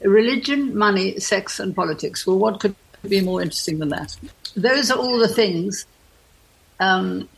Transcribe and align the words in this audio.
Religion, 0.00 0.76
money, 0.76 1.18
sex, 1.18 1.60
and 1.60 1.74
politics. 1.74 2.26
Well, 2.26 2.38
what 2.38 2.60
could 2.60 2.74
be 3.08 3.20
more 3.20 3.40
interesting 3.40 3.78
than 3.78 3.90
that? 3.90 4.16
Those 4.56 4.90
are 4.90 4.98
all 4.98 5.18
the 5.18 5.28
things 5.28 5.86
um, 6.80 7.28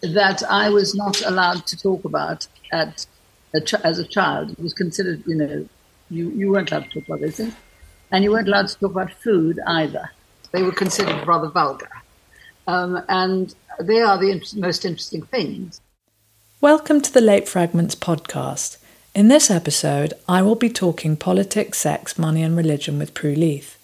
that 0.00 0.42
I 0.48 0.70
was 0.70 0.94
not 0.94 1.20
allowed 1.22 1.66
to 1.66 1.76
talk 1.76 2.04
about 2.04 2.46
at 2.72 3.06
a 3.54 3.60
ch- 3.60 3.74
as 3.74 3.98
a 3.98 4.04
child. 4.04 4.50
It 4.50 4.60
was 4.60 4.74
considered, 4.74 5.22
you 5.26 5.34
know, 5.34 5.68
you, 6.10 6.30
you 6.30 6.50
weren't 6.50 6.70
allowed 6.70 6.90
to 6.90 7.00
talk 7.00 7.08
about 7.08 7.20
those 7.20 7.36
things. 7.36 7.54
And 8.10 8.24
you 8.24 8.30
weren't 8.30 8.48
allowed 8.48 8.68
to 8.68 8.78
talk 8.78 8.90
about 8.90 9.12
food 9.12 9.58
either. 9.66 10.10
They 10.52 10.62
were 10.62 10.72
considered 10.72 11.26
rather 11.26 11.48
vulgar. 11.48 11.90
Um, 12.66 13.02
and 13.08 13.54
they 13.80 14.00
are 14.00 14.18
the 14.18 14.40
most 14.56 14.84
interesting 14.84 15.22
things. 15.22 15.80
Welcome 16.60 17.00
to 17.00 17.12
the 17.12 17.20
Late 17.20 17.48
Fragments 17.48 17.94
podcast. 17.94 18.76
In 19.14 19.28
this 19.28 19.50
episode, 19.50 20.14
I 20.26 20.40
will 20.40 20.54
be 20.54 20.70
talking 20.70 21.18
politics, 21.18 21.76
sex, 21.76 22.18
money, 22.18 22.42
and 22.42 22.56
religion 22.56 22.98
with 22.98 23.12
Prue 23.12 23.34
Leith. 23.34 23.76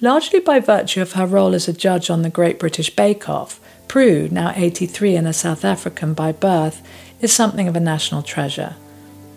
Largely 0.00 0.40
by 0.40 0.58
virtue 0.58 1.02
of 1.02 1.12
her 1.12 1.26
role 1.26 1.54
as 1.54 1.68
a 1.68 1.72
judge 1.74 2.08
on 2.08 2.22
the 2.22 2.30
Great 2.30 2.58
British 2.58 2.88
Bake 2.88 3.28
Off, 3.28 3.60
Prue, 3.88 4.26
now 4.32 4.54
83 4.56 5.16
and 5.16 5.28
a 5.28 5.34
South 5.34 5.66
African 5.66 6.14
by 6.14 6.32
birth, 6.32 6.80
is 7.20 7.30
something 7.30 7.68
of 7.68 7.76
a 7.76 7.80
national 7.80 8.22
treasure. 8.22 8.74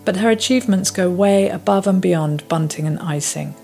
But 0.06 0.16
her 0.16 0.30
achievements 0.30 0.90
go 0.90 1.10
way 1.10 1.50
above 1.50 1.86
and 1.86 2.00
beyond 2.00 2.48
bunting 2.48 2.86
and 2.86 2.98
icing. 2.98 3.54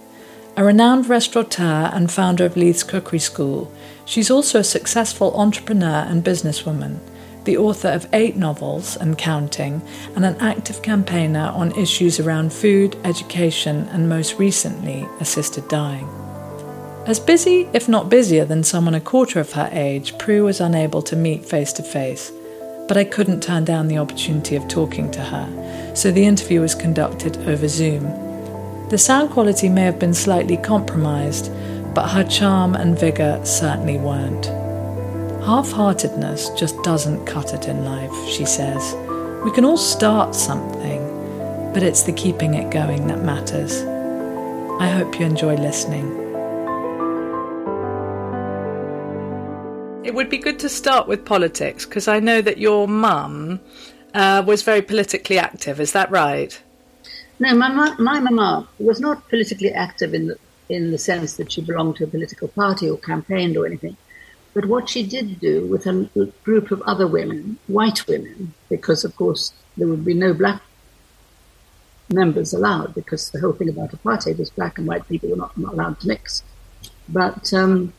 A 0.59 0.65
renowned 0.65 1.09
restaurateur 1.09 1.91
and 1.95 2.13
founder 2.13 2.45
of 2.45 2.59
Leith's 2.59 2.83
Cookery 2.83 3.19
School, 3.19 3.73
she's 4.05 4.31
also 4.31 4.59
a 4.59 4.65
successful 4.65 5.35
entrepreneur 5.35 6.05
and 6.07 6.23
businesswoman, 6.23 6.99
the 7.45 7.57
author 7.57 7.89
of 7.89 8.09
eight 8.13 8.37
novels 8.37 8.97
and 8.97 9.19
counting, 9.19 9.83
and 10.17 10.25
an 10.25 10.37
active 10.41 10.83
campaigner 10.83 11.53
on 11.55 11.73
issues 11.73 12.19
around 12.19 12.53
food, 12.53 12.97
education, 13.05 13.89
and 13.93 14.09
most 14.09 14.39
recently, 14.39 15.07
assisted 15.21 15.67
dying. 15.69 16.09
As 17.07 17.21
busy, 17.21 17.69
if 17.75 17.89
not 17.89 18.09
busier, 18.09 18.47
than 18.47 18.65
someone 18.65 18.95
a 18.95 19.01
quarter 19.01 19.39
of 19.39 19.53
her 19.53 19.69
age, 19.73 20.17
Prue 20.17 20.45
was 20.45 20.61
unable 20.61 21.03
to 21.03 21.17
meet 21.17 21.45
face 21.45 21.73
to 21.75 21.83
face, 21.83 22.33
but 22.89 22.97
I 22.97 23.05
couldn't 23.05 23.43
turn 23.43 23.65
down 23.65 23.89
the 23.89 23.99
opportunity 23.99 24.57
of 24.57 24.67
talking 24.69 25.11
to 25.11 25.21
her, 25.21 25.93
so 25.95 26.11
the 26.11 26.25
interview 26.25 26.63
was 26.63 26.75
conducted 26.75 27.37
over 27.49 27.69
Zoom. 27.69 28.05
The 28.89 28.99
sound 28.99 29.31
quality 29.31 29.69
may 29.69 29.83
have 29.83 29.99
been 29.99 30.15
slightly 30.15 30.57
compromised, 30.57 31.51
but 31.95 32.09
her 32.09 32.25
charm 32.25 32.75
and 32.75 32.99
vigour 32.99 33.45
certainly 33.45 33.99
weren't. 33.99 34.64
Half 35.45 35.73
heartedness 35.73 36.49
just 36.57 36.83
doesn't 36.83 37.27
cut 37.27 37.53
it 37.53 37.69
in 37.69 37.85
life, 37.85 38.29
she 38.31 38.47
says. 38.47 38.95
We 39.45 39.51
can 39.51 39.67
all 39.67 39.77
start 39.77 40.35
something, 40.35 41.03
but 41.75 41.83
it's 41.83 42.05
the 42.05 42.15
keeping 42.15 42.55
it 42.55 42.71
going 42.71 43.09
that 43.09 43.23
matters. 43.23 43.83
I 44.81 44.89
hope 44.89 45.21
you 45.21 45.27
enjoy 45.27 45.57
listening. 45.57 46.07
It 50.03 50.15
would 50.15 50.31
be 50.31 50.39
good 50.39 50.59
to 50.61 50.69
start 50.71 51.07
with 51.07 51.27
politics 51.27 51.85
because 51.85 52.09
I 52.09 52.21
know 52.21 52.41
that 52.41 52.57
your 52.57 52.89
mum 52.89 53.61
uh, 54.15 54.43
was 54.47 54.63
very 54.63 54.81
politically 54.81 55.39
active. 55.39 55.79
Is 55.79 55.93
that 55.93 56.11
right? 56.11 56.59
No, 57.39 57.55
my 57.55 57.69
my 57.99 58.19
mama 58.19 58.67
was 58.79 58.99
not 58.99 59.29
politically 59.29 59.73
active 59.75 60.15
in 60.15 60.29
the 60.29 60.39
in 60.71 60.91
the 60.91 60.99
sense 60.99 61.37
that 61.37 61.53
she 61.53 61.61
belonged 61.61 61.97
to 61.97 62.05
a 62.05 62.07
political 62.07 62.49
party 62.49 62.89
or 62.89 62.97
campaigned 62.97 63.59
or 63.59 63.67
anything. 63.67 63.99
But 64.55 64.67
what 64.67 64.89
she 64.89 65.05
did 65.05 65.41
do 65.41 65.67
with 65.67 65.87
a 65.87 66.09
group 66.45 66.71
of 66.71 66.81
other 66.83 67.09
women, 67.09 67.59
white 67.67 68.07
women, 68.07 68.55
because 68.69 69.05
of 69.05 69.15
course 69.17 69.53
there 69.77 69.89
would 69.89 70.05
be 70.05 70.15
no 70.15 70.33
black 70.33 70.63
members 72.09 72.53
allowed 72.53 72.95
because 72.95 73.31
the 73.31 73.41
whole 73.41 73.53
thing 73.53 73.69
about 73.69 73.91
apartheid 73.91 74.39
was 74.39 74.51
black 74.51 74.79
and 74.79 74.87
white 74.87 75.09
people 75.09 75.29
were 75.29 75.37
not, 75.37 75.57
not 75.59 75.75
allowed 75.75 75.99
to 76.01 76.07
mix. 76.07 76.45
But 77.09 77.53
um, 77.53 77.93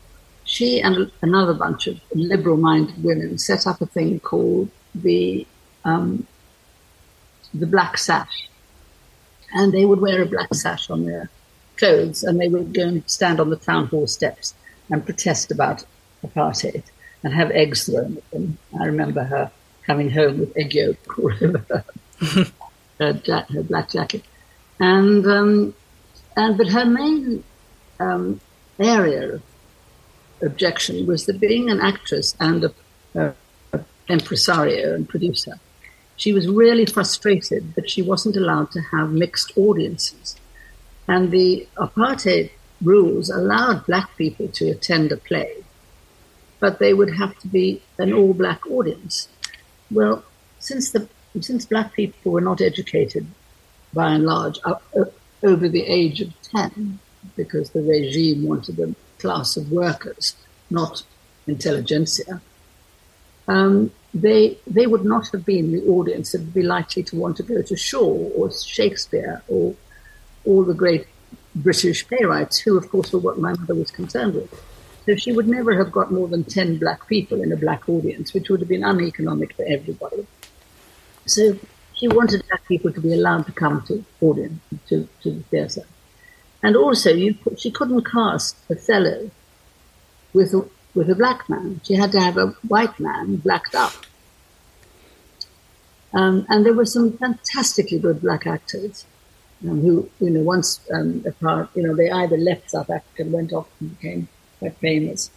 she 0.44 0.80
and 0.80 1.10
another 1.20 1.52
bunch 1.52 1.86
of 1.88 2.00
liberal 2.14 2.56
minded 2.56 3.04
women 3.04 3.36
set 3.36 3.66
up 3.66 3.80
a 3.82 3.86
thing 3.86 4.20
called 4.20 4.70
the 4.94 5.46
um, 5.84 6.26
the 7.52 7.66
black 7.66 7.98
sash. 7.98 8.48
And 9.52 9.72
they 9.72 9.84
would 9.84 10.00
wear 10.00 10.22
a 10.22 10.26
black 10.26 10.52
sash 10.54 10.88
on 10.90 11.04
their 11.04 11.30
clothes 11.76 12.24
and 12.24 12.40
they 12.40 12.48
would 12.48 12.72
go 12.72 12.82
and 12.82 13.08
stand 13.08 13.40
on 13.40 13.50
the 13.50 13.56
town 13.56 13.86
hall 13.88 14.06
steps 14.06 14.54
and 14.90 15.04
protest 15.04 15.50
about 15.50 15.84
apartheid 16.26 16.82
and 17.22 17.32
have 17.32 17.50
eggs 17.50 17.86
thrown 17.86 18.16
at 18.16 18.30
them. 18.30 18.58
I 18.78 18.84
remember 18.84 19.24
her 19.24 19.50
coming 19.84 20.10
home 20.10 20.40
with 20.40 20.56
egg 20.56 20.74
yolk 20.74 21.18
all 21.18 21.32
over 21.32 21.84
her, 22.98 23.20
ja- 23.24 23.44
her 23.44 23.62
black 23.62 23.90
jacket. 23.90 24.22
And, 24.78 25.26
um, 25.26 25.74
and 26.36 26.58
but 26.58 26.68
her 26.68 26.84
main 26.84 27.44
um, 27.98 28.40
area 28.78 29.34
of 29.34 29.42
objection 30.42 31.06
was 31.06 31.26
that 31.26 31.40
being 31.40 31.70
an 31.70 31.80
actress 31.80 32.36
and 32.40 32.64
a, 32.64 32.74
a, 33.14 33.32
a 33.72 33.80
impresario 34.08 34.94
and 34.94 35.08
producer, 35.08 35.58
she 36.16 36.32
was 36.32 36.48
really 36.48 36.86
frustrated 36.86 37.74
that 37.74 37.90
she 37.90 38.02
wasn't 38.02 38.36
allowed 38.36 38.70
to 38.72 38.80
have 38.80 39.10
mixed 39.10 39.52
audiences. 39.56 40.36
And 41.08 41.30
the 41.30 41.68
apartheid 41.76 42.50
rules 42.82 43.30
allowed 43.30 43.86
black 43.86 44.16
people 44.16 44.48
to 44.48 44.70
attend 44.70 45.12
a 45.12 45.16
play, 45.16 45.64
but 46.60 46.78
they 46.78 46.94
would 46.94 47.14
have 47.14 47.38
to 47.38 47.48
be 47.48 47.82
an 47.98 48.12
all 48.12 48.34
black 48.34 48.66
audience. 48.70 49.28
Well, 49.90 50.24
since 50.58 50.90
the 50.90 51.08
since 51.40 51.66
black 51.66 51.92
people 51.92 52.32
were 52.32 52.40
not 52.40 52.60
educated 52.60 53.26
by 53.92 54.12
and 54.12 54.24
large 54.24 54.58
uh, 54.64 54.76
uh, 54.98 55.04
over 55.42 55.68
the 55.68 55.82
age 55.82 56.22
of 56.22 56.32
10, 56.42 56.98
because 57.36 57.70
the 57.70 57.82
regime 57.82 58.46
wanted 58.46 58.78
a 58.80 58.94
class 59.18 59.56
of 59.56 59.70
workers, 59.70 60.34
not 60.70 61.02
intelligentsia, 61.46 62.40
um, 63.48 63.92
they 64.14 64.58
they 64.66 64.86
would 64.86 65.04
not 65.04 65.28
have 65.28 65.44
been 65.44 65.72
the 65.72 65.86
audience 65.86 66.32
that 66.32 66.40
would 66.40 66.54
be 66.54 66.62
likely 66.62 67.02
to 67.02 67.16
want 67.16 67.36
to 67.36 67.42
go 67.42 67.60
to 67.62 67.76
Shaw 67.76 68.30
or 68.36 68.50
Shakespeare 68.50 69.42
or 69.48 69.74
all 70.44 70.64
the 70.64 70.74
great 70.74 71.06
British 71.54 72.06
playwrights, 72.08 72.58
who 72.58 72.76
of 72.76 72.88
course 72.88 73.12
were 73.12 73.18
what 73.18 73.38
my 73.38 73.52
mother 73.52 73.74
was 73.74 73.90
concerned 73.90 74.34
with. 74.34 74.62
So 75.06 75.14
she 75.14 75.32
would 75.32 75.46
never 75.46 75.76
have 75.76 75.92
got 75.92 76.12
more 76.12 76.28
than 76.28 76.44
ten 76.44 76.78
black 76.78 77.06
people 77.06 77.40
in 77.40 77.52
a 77.52 77.56
black 77.56 77.88
audience, 77.88 78.34
which 78.34 78.50
would 78.50 78.60
have 78.60 78.68
been 78.68 78.84
uneconomic 78.84 79.54
for 79.54 79.64
everybody. 79.64 80.26
So 81.26 81.58
she 81.94 82.08
wanted 82.08 82.44
black 82.48 82.66
people 82.66 82.92
to 82.92 83.00
be 83.00 83.14
allowed 83.14 83.46
to 83.46 83.52
come 83.52 83.82
to 83.86 84.04
audience 84.20 84.60
to, 84.88 85.08
to 85.22 85.30
the 85.30 85.42
theatre. 85.44 85.86
And 86.62 86.74
also, 86.74 87.10
you, 87.10 87.36
she 87.56 87.70
couldn't 87.70 88.04
cast 88.04 88.56
Othello 88.68 89.30
with 90.32 90.52
a, 90.52 90.68
with 90.94 91.08
a 91.08 91.14
black 91.14 91.48
man. 91.48 91.80
She 91.84 91.94
had 91.94 92.10
to 92.12 92.20
have 92.20 92.36
a 92.36 92.48
white 92.66 92.98
man 92.98 93.36
blacked 93.36 93.74
up. 93.74 93.92
Um, 96.12 96.46
and 96.48 96.64
there 96.64 96.72
were 96.72 96.84
some 96.84 97.16
fantastically 97.16 97.98
good 97.98 98.22
black 98.22 98.46
actors 98.46 99.06
um, 99.62 99.82
who, 99.82 100.10
you 100.18 100.30
know, 100.30 100.40
once 100.40 100.80
um, 100.92 101.22
apart, 101.26 101.70
you 101.74 101.82
know, 101.82 101.94
they 101.94 102.10
either 102.10 102.36
left 102.36 102.70
South 102.70 102.90
Africa 102.90 103.22
and 103.22 103.32
went 103.32 103.52
off 103.52 103.68
and 103.80 103.96
became 103.98 104.28
quite 104.58 104.76
famous, 104.76 105.30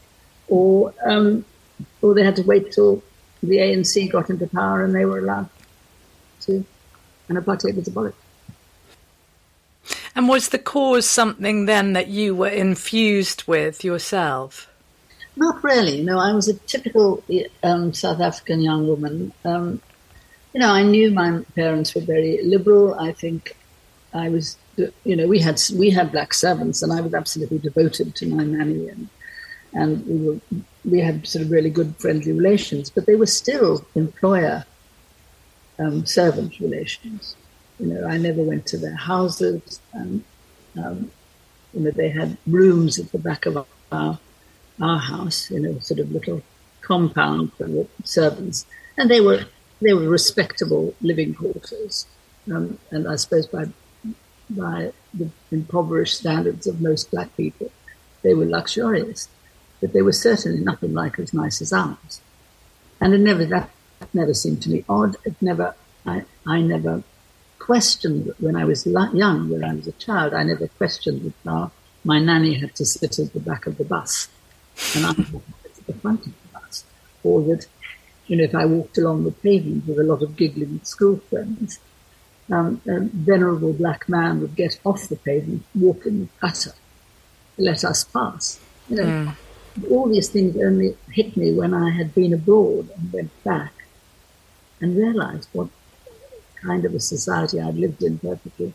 or 0.48 0.94
um, 1.06 1.46
or 2.02 2.14
they 2.14 2.24
had 2.24 2.36
to 2.38 2.44
wait 2.44 2.72
till 2.72 3.04
the 3.42 3.58
ANC 3.58 4.12
got 4.12 4.30
into 4.30 4.48
power 4.48 4.84
and 4.84 4.94
they 4.94 5.06
were 5.06 5.20
allowed 5.20 5.50
to, 6.42 6.66
and 7.28 7.38
apartheid 7.38 7.76
was 7.76 7.88
abolished. 7.88 8.18
And 10.16 10.28
was 10.28 10.50
the 10.50 10.60
cause 10.60 11.10
something 11.10 11.66
then 11.66 11.94
that 11.94 12.08
you 12.08 12.36
were 12.36 12.50
infused 12.50 13.48
with 13.48 13.84
yourself? 13.84 14.70
Not 15.36 15.64
really. 15.64 16.04
No, 16.04 16.20
I 16.20 16.34
was 16.34 16.50
a 16.50 16.54
typical 16.54 17.24
um, 17.64 17.94
South 17.94 18.20
African 18.20 18.62
young 18.62 18.88
woman. 18.88 19.32
Um, 19.46 19.82
you 20.54 20.60
know, 20.60 20.72
I 20.72 20.84
knew 20.84 21.12
my 21.12 21.46
parents 21.56 21.96
were 21.96 22.02
very 22.02 22.44
liberal. 22.44 22.96
I 22.96 23.14
think 23.14 23.56
I 24.14 24.28
was, 24.28 24.58
you 25.04 25.16
know, 25.16 25.28
we 25.28 25.40
had 25.40 25.62
we 25.76 25.90
had 25.90 26.12
black 26.12 26.34
servants, 26.34 26.82
and 26.82 26.92
I 26.92 27.02
was 27.02 27.14
absolutely 27.14 27.60
devoted 27.60 28.16
to 28.16 28.26
my 28.28 28.44
nanny, 28.44 28.90
and 28.90 29.08
and 29.74 30.06
we 30.08 30.28
were 30.28 30.40
we 30.86 31.00
had 31.00 31.28
sort 31.28 31.46
of 31.46 31.52
really 31.52 31.70
good 31.70 31.96
friendly 31.98 32.32
relations. 32.32 32.90
But 32.90 33.06
they 33.06 33.16
were 33.16 33.26
still 33.26 33.86
employer 33.96 34.66
um, 35.80 36.06
servant 36.06 36.60
relations. 36.60 37.36
You 37.80 37.88
know, 37.88 38.08
I 38.08 38.18
never 38.18 38.42
went 38.42 38.66
to 38.68 38.78
their 38.78 38.96
houses, 38.96 39.80
and 39.94 40.24
um, 40.78 41.12
you 41.74 41.82
know, 41.82 41.92
they 41.92 42.10
had 42.10 42.38
rooms 42.48 43.00
at 43.00 43.12
the 43.12 43.20
back 43.20 43.46
of 43.46 43.66
our 43.92 44.20
our 44.82 45.00
house, 45.00 45.52
you 45.52 45.60
know, 45.60 45.78
sort 45.80 46.00
of 46.00 46.12
little 46.12 46.42
compound 46.82 47.54
for 47.54 47.68
the 47.68 47.88
servants, 48.04 48.66
and 48.98 49.10
they 49.10 49.22
were 49.22 49.46
they 49.82 49.94
were 49.94 50.10
respectable 50.10 50.94
living 51.02 51.34
quarters, 51.34 52.06
um, 52.52 52.78
and 52.92 53.08
I 53.08 53.16
suppose 53.16 53.48
by 53.48 53.66
by 54.50 54.92
the 55.14 55.30
impoverished 55.52 56.18
standards 56.18 56.68
of 56.68 56.82
most 56.82 57.12
black 57.12 57.36
people, 57.38 57.72
they 58.24 58.34
were 58.34 58.46
luxurious, 58.46 59.30
but 59.82 59.94
they 59.94 60.02
were 60.02 60.12
certainly 60.12 60.60
nothing 60.60 60.94
like 60.94 61.20
as 61.20 61.34
nice 61.34 61.62
as 61.62 61.72
ours, 61.72 62.22
and 63.00 63.14
it 63.14 63.20
never 63.20 63.46
that 63.46 63.70
never 64.14 64.34
seemed 64.34 64.62
to 64.64 64.70
me 64.70 64.84
odd. 64.90 65.16
It 65.26 65.36
never 65.42 65.76
I 66.06 66.26
I 66.46 66.62
never 66.62 67.04
questioned 67.60 68.34
when 68.40 68.56
I 68.56 68.66
was 68.66 68.86
young, 68.88 69.50
when 69.50 69.64
I 69.64 69.74
was 69.76 69.88
a 69.88 69.92
child, 69.94 70.34
I 70.34 70.44
never 70.44 70.68
questioned 70.68 71.34
that 71.44 71.52
uh, 71.52 71.70
my 72.04 72.20
nanny 72.20 72.56
had 72.56 72.74
to 72.76 72.86
sit 72.86 73.20
at 73.20 73.34
the 73.34 73.40
back 73.40 73.68
of 73.68 73.78
the 73.78 73.84
bus 73.84 74.30
and 74.96 75.06
I 75.06 75.14
had 75.14 75.36
at 75.66 75.86
the 75.86 75.94
front 75.94 76.22
of 76.26 76.34
the 76.42 76.60
bus. 76.60 76.86
Or 77.24 77.42
that, 77.44 77.68
you 78.28 78.38
know, 78.38 78.46
if 78.46 78.56
I 78.56 78.66
walked 78.66 78.98
along 78.98 79.24
the 79.24 79.32
pavement 79.32 79.86
with 79.88 80.00
a 80.00 80.04
lot 80.04 80.24
of 80.24 80.36
giggling 80.36 80.80
school 80.84 81.18
friends, 81.30 81.80
um, 82.52 82.82
a 82.88 83.00
venerable 83.02 83.74
black 83.74 84.10
man 84.10 84.42
would 84.42 84.56
get 84.56 84.80
off 84.84 85.08
the 85.08 85.16
pavement, 85.16 85.64
walk 85.76 86.06
in 86.06 86.22
the 86.22 86.28
gutter, 86.40 86.74
let 87.58 87.84
us 87.84 88.04
pass. 88.04 88.60
You 88.90 88.96
know, 88.96 89.04
mm. 89.04 89.92
all 89.92 90.10
these 90.10 90.30
things 90.30 90.58
only 90.58 90.96
hit 91.12 91.38
me 91.38 91.54
when 91.54 91.74
I 91.74 91.92
had 91.92 92.16
been 92.16 92.34
abroad 92.34 92.90
and 92.96 93.14
went 93.14 93.44
back 93.44 93.74
and 94.82 94.98
realized 94.98 95.50
what 95.54 95.70
kind 96.56 96.86
of 96.86 96.94
a 96.94 97.00
society 97.00 97.60
I'd 97.60 97.76
lived 97.76 98.04
in 98.04 98.18
perfectly 98.20 98.74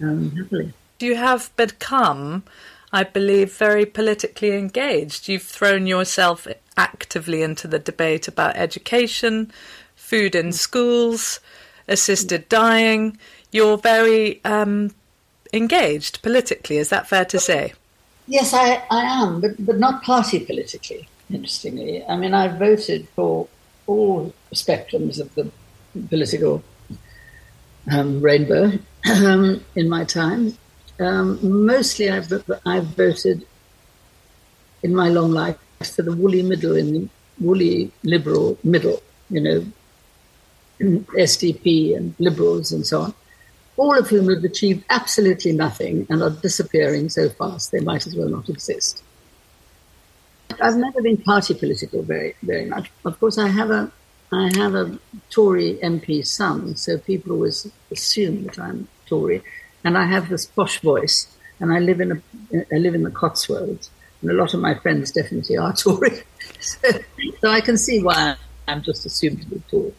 um, 0.00 0.30
happily. 0.36 0.72
You 1.00 1.16
have 1.16 1.54
become, 1.56 2.44
I 2.92 3.04
believe, 3.04 3.52
very 3.56 3.86
politically 3.86 4.52
engaged. 4.56 5.28
You've 5.28 5.42
thrown 5.42 5.86
yourself 5.86 6.46
actively 6.76 7.42
into 7.42 7.68
the 7.68 7.78
debate 7.78 8.28
about 8.28 8.56
education, 8.56 9.52
food 9.94 10.34
in 10.34 10.52
schools, 10.52 11.40
assisted 11.90 12.48
dying. 12.48 13.18
You're 13.52 13.76
very 13.76 14.42
um, 14.44 14.94
engaged 15.52 16.22
politically. 16.22 16.78
Is 16.78 16.88
that 16.88 17.08
fair 17.08 17.26
to 17.26 17.38
say? 17.38 17.74
Yes, 18.26 18.54
I, 18.54 18.82
I 18.90 19.02
am, 19.22 19.40
but, 19.40 19.66
but 19.66 19.78
not 19.78 20.02
party 20.02 20.38
politically, 20.40 21.08
interestingly. 21.30 22.04
I 22.06 22.16
mean, 22.16 22.32
I've 22.32 22.58
voted 22.58 23.08
for 23.16 23.48
all 23.86 24.32
spectrums 24.54 25.20
of 25.20 25.34
the 25.34 25.50
political 26.08 26.62
um, 27.90 28.20
rainbow 28.20 28.72
um, 29.10 29.64
in 29.74 29.88
my 29.88 30.04
time. 30.04 30.56
Um, 31.00 31.38
mostly, 31.66 32.08
I've, 32.08 32.32
I've 32.64 32.86
voted 32.86 33.44
in 34.82 34.94
my 34.94 35.08
long 35.08 35.32
life 35.32 35.58
for 35.82 36.02
the 36.02 36.12
woolly 36.12 36.42
middle, 36.42 36.76
in 36.76 36.92
the 36.92 37.08
woolly 37.40 37.90
liberal 38.04 38.58
middle, 38.62 39.02
you 39.28 39.40
know, 39.40 39.66
SDP 40.80 41.96
and 41.96 42.14
liberals 42.18 42.72
and 42.72 42.86
so 42.86 43.02
on, 43.02 43.14
all 43.76 43.98
of 43.98 44.08
whom 44.08 44.28
have 44.28 44.44
achieved 44.44 44.84
absolutely 44.90 45.52
nothing 45.52 46.06
and 46.10 46.22
are 46.22 46.30
disappearing 46.30 47.08
so 47.08 47.28
fast 47.28 47.72
they 47.72 47.80
might 47.80 48.06
as 48.06 48.14
well 48.14 48.28
not 48.28 48.48
exist. 48.48 49.02
I've 50.60 50.76
never 50.76 51.00
been 51.02 51.16
party 51.16 51.54
political 51.54 52.02
very, 52.02 52.34
very 52.42 52.66
much. 52.66 52.90
Of 53.04 53.18
course, 53.20 53.38
I 53.38 53.48
have 53.48 53.70
a 53.70 53.90
I 54.32 54.50
have 54.56 54.74
a 54.76 54.98
Tory 55.30 55.78
MP 55.82 56.24
son, 56.24 56.76
so 56.76 56.98
people 56.98 57.32
always 57.32 57.70
assume 57.90 58.44
that 58.44 58.58
I'm 58.58 58.86
Tory, 59.06 59.42
and 59.84 59.98
I 59.98 60.06
have 60.06 60.28
this 60.28 60.46
posh 60.46 60.80
voice, 60.80 61.36
and 61.58 61.72
I 61.72 61.78
live 61.78 62.00
in 62.00 62.12
a 62.12 62.22
I 62.72 62.76
live 62.76 62.94
in 62.94 63.02
the 63.02 63.10
Cotswolds, 63.10 63.90
and 64.20 64.30
a 64.30 64.34
lot 64.34 64.54
of 64.54 64.60
my 64.60 64.74
friends 64.74 65.10
definitely 65.10 65.56
are 65.56 65.72
Tory, 65.84 66.22
so, 66.60 66.88
so 67.40 67.50
I 67.50 67.60
can 67.60 67.76
see 67.76 68.02
why 68.02 68.36
I'm 68.68 68.82
just 68.82 69.06
assumed 69.06 69.42
to 69.42 69.48
be 69.48 69.62
Tory. 69.70 69.94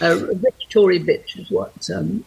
A 0.00 0.16
rich 0.16 0.68
Tory 0.68 1.00
bitch 1.00 1.38
is 1.38 1.50
what 1.50 1.88
um, 1.90 2.24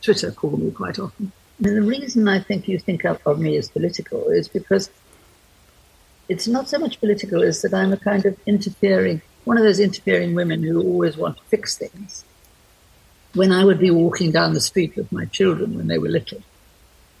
Twitter 0.00 0.30
call 0.30 0.56
me 0.56 0.70
quite 0.70 0.98
often. 0.98 1.32
And 1.58 1.76
the 1.76 1.82
reason 1.82 2.28
I 2.28 2.40
think 2.40 2.68
you 2.68 2.78
think 2.78 3.04
of, 3.04 3.20
of 3.26 3.38
me 3.38 3.56
as 3.56 3.68
political 3.68 4.28
is 4.28 4.48
because 4.48 4.90
it's 6.28 6.46
not 6.46 6.68
so 6.68 6.78
much 6.78 7.00
political 7.00 7.42
as 7.42 7.62
that 7.62 7.74
I'm 7.74 7.92
a 7.92 7.96
kind 7.96 8.26
of 8.26 8.38
interfering 8.46 9.22
one 9.44 9.58
of 9.58 9.64
those 9.64 9.78
interfering 9.78 10.34
women 10.34 10.62
who 10.62 10.82
always 10.82 11.16
want 11.16 11.36
to 11.36 11.42
fix 11.44 11.76
things. 11.76 12.24
When 13.34 13.52
I 13.52 13.64
would 13.64 13.78
be 13.78 13.90
walking 13.90 14.30
down 14.32 14.54
the 14.54 14.60
street 14.60 14.96
with 14.96 15.12
my 15.12 15.26
children 15.26 15.76
when 15.76 15.86
they 15.86 15.98
were 15.98 16.08
little, 16.08 16.42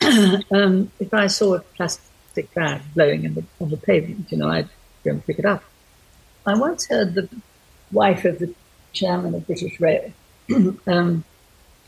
um, 0.50 0.90
if 0.98 1.12
I 1.12 1.26
saw 1.26 1.54
a 1.54 1.60
plastic 1.60 2.52
bag 2.54 2.82
blowing 2.94 3.22
the, 3.34 3.44
on 3.60 3.70
the 3.70 3.76
pavement, 3.76 4.30
you 4.30 4.38
know, 4.38 4.48
I'd 4.48 4.68
go 5.04 5.10
and 5.10 5.26
pick 5.26 5.38
it 5.38 5.44
up. 5.44 5.62
I 6.46 6.56
once 6.56 6.86
heard 6.86 7.14
the 7.14 7.28
wife 7.92 8.24
of 8.24 8.38
the 8.38 8.54
chairman 8.94 9.34
of 9.34 9.46
British 9.46 9.78
Rail 9.80 10.12
um, 10.86 11.24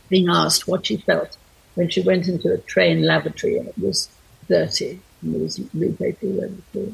being 0.08 0.28
asked 0.28 0.68
what 0.68 0.86
she 0.86 0.96
felt 0.98 1.36
when 1.74 1.88
she 1.88 2.02
went 2.02 2.28
into 2.28 2.52
a 2.52 2.58
train 2.58 3.02
lavatory 3.02 3.56
and 3.58 3.68
it 3.68 3.78
was 3.78 4.08
dirty 4.48 5.00
and 5.22 5.34
there 5.34 5.42
was 5.42 5.58
blue 5.58 5.92
paper 5.92 6.26
all 6.26 6.44
over 6.44 6.54
the 6.54 6.62
floor. 6.72 6.88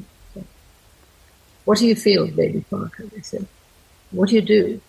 What 1.65 1.79
do 1.79 1.87
you 1.87 1.95
feel, 1.95 2.27
Lady 2.27 2.65
Parker? 2.69 3.05
They 3.07 3.21
said. 3.21 3.47
What 4.11 4.29
do 4.29 4.35
you 4.35 4.43
do? 4.43 4.81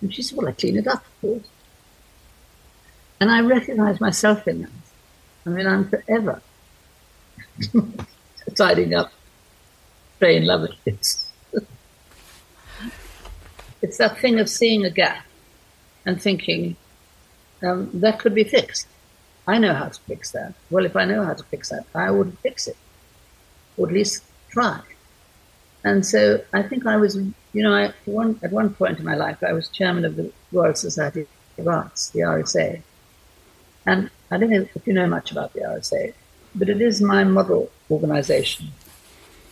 And 0.00 0.14
she 0.14 0.22
said, 0.22 0.38
Well, 0.38 0.48
I 0.48 0.52
clean 0.52 0.76
it 0.76 0.86
up, 0.86 1.04
of 1.04 1.20
course. 1.20 1.48
And 3.20 3.30
I 3.30 3.40
recognize 3.40 4.00
myself 4.00 4.46
in 4.46 4.62
that. 4.62 4.70
I 5.44 5.50
mean, 5.50 5.66
I'm 5.66 5.88
forever 5.88 6.40
tidying 8.54 8.94
up 8.94 9.12
train 10.18 10.44
lavatories. 10.44 11.27
It's 13.82 13.98
that 13.98 14.18
thing 14.18 14.40
of 14.40 14.48
seeing 14.48 14.84
a 14.84 14.90
gap 14.90 15.24
and 16.06 16.20
thinking, 16.20 16.76
um, 17.62 17.90
that 17.94 18.18
could 18.18 18.34
be 18.34 18.44
fixed. 18.44 18.86
I 19.46 19.58
know 19.58 19.74
how 19.74 19.88
to 19.88 20.00
fix 20.02 20.32
that. 20.32 20.54
Well, 20.70 20.84
if 20.84 20.94
I 20.96 21.04
know 21.04 21.24
how 21.24 21.34
to 21.34 21.44
fix 21.44 21.70
that, 21.70 21.86
I 21.94 22.10
would 22.10 22.36
fix 22.40 22.66
it, 22.66 22.76
or 23.76 23.86
at 23.88 23.92
least 23.92 24.24
try. 24.50 24.80
And 25.84 26.04
so 26.04 26.42
I 26.52 26.62
think 26.62 26.86
I 26.86 26.96
was, 26.96 27.16
you 27.16 27.62
know, 27.62 27.74
I, 27.74 27.92
one, 28.04 28.38
at 28.42 28.52
one 28.52 28.74
point 28.74 28.98
in 28.98 29.04
my 29.04 29.14
life, 29.14 29.42
I 29.42 29.52
was 29.52 29.68
chairman 29.68 30.04
of 30.04 30.16
the 30.16 30.30
Royal 30.52 30.74
Society 30.74 31.26
of 31.56 31.68
Arts, 31.68 32.10
the 32.10 32.20
RSA. 32.20 32.82
And 33.86 34.10
I 34.30 34.36
don't 34.36 34.50
know 34.50 34.66
if 34.74 34.86
you 34.86 34.92
know 34.92 35.06
much 35.06 35.32
about 35.32 35.54
the 35.54 35.60
RSA, 35.60 36.12
but 36.54 36.68
it 36.68 36.82
is 36.82 37.00
my 37.00 37.24
model 37.24 37.70
organization 37.90 38.68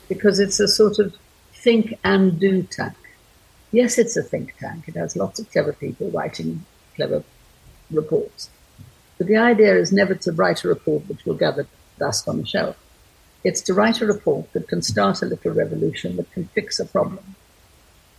because 0.08 0.38
it's 0.38 0.60
a 0.60 0.68
sort 0.68 0.98
of 0.98 1.14
think 1.54 1.98
and 2.04 2.38
do 2.38 2.62
tank. 2.64 2.94
Yes, 3.72 3.98
it's 3.98 4.16
a 4.16 4.22
think 4.22 4.56
tank. 4.58 4.88
It 4.88 4.96
has 4.96 5.16
lots 5.16 5.38
of 5.40 5.50
clever 5.50 5.72
people 5.72 6.10
writing 6.10 6.64
clever 6.94 7.22
reports. 7.90 8.50
But 9.18 9.26
the 9.26 9.36
idea 9.36 9.76
is 9.76 9.92
never 9.92 10.14
to 10.14 10.32
write 10.32 10.64
a 10.64 10.68
report 10.68 11.08
which 11.08 11.24
will 11.24 11.34
gather 11.34 11.66
dust 11.98 12.28
on 12.28 12.38
the 12.38 12.46
shelf. 12.46 12.76
It's 13.44 13.60
to 13.62 13.74
write 13.74 14.00
a 14.00 14.06
report 14.06 14.52
that 14.52 14.68
can 14.68 14.82
start 14.82 15.22
a 15.22 15.26
little 15.26 15.52
revolution 15.52 16.16
that 16.16 16.30
can 16.32 16.46
fix 16.48 16.78
a 16.80 16.84
problem. 16.84 17.36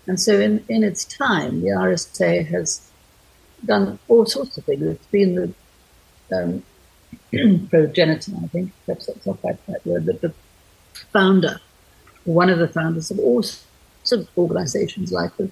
And 0.08 0.20
so, 0.20 0.40
in, 0.40 0.64
in 0.70 0.84
its 0.84 1.04
time, 1.04 1.62
the 1.62 1.70
RSA 1.70 2.48
has 2.48 2.90
done 3.66 4.00
all 4.08 4.26
sorts 4.26 4.58
of 4.58 4.64
things. 4.64 4.84
It's 4.84 5.08
been 5.08 5.36
the 5.36 5.54
um, 6.32 6.64
progenitor, 7.70 8.32
I 8.42 8.48
think, 8.48 8.72
perhaps 8.86 9.08
that's 9.08 9.26
not 9.26 9.42
quite 9.42 9.66
that 9.68 9.86
word, 9.86 10.06
but 10.06 10.22
the 10.22 10.34
founder, 11.12 11.60
one 12.24 12.50
of 12.50 12.60
the 12.60 12.68
founders 12.68 13.12
of 13.12 13.20
all 13.20 13.44
sorts 14.08 14.28
of 14.30 14.38
organizations 14.38 15.12
like 15.12 15.36
the 15.38 15.50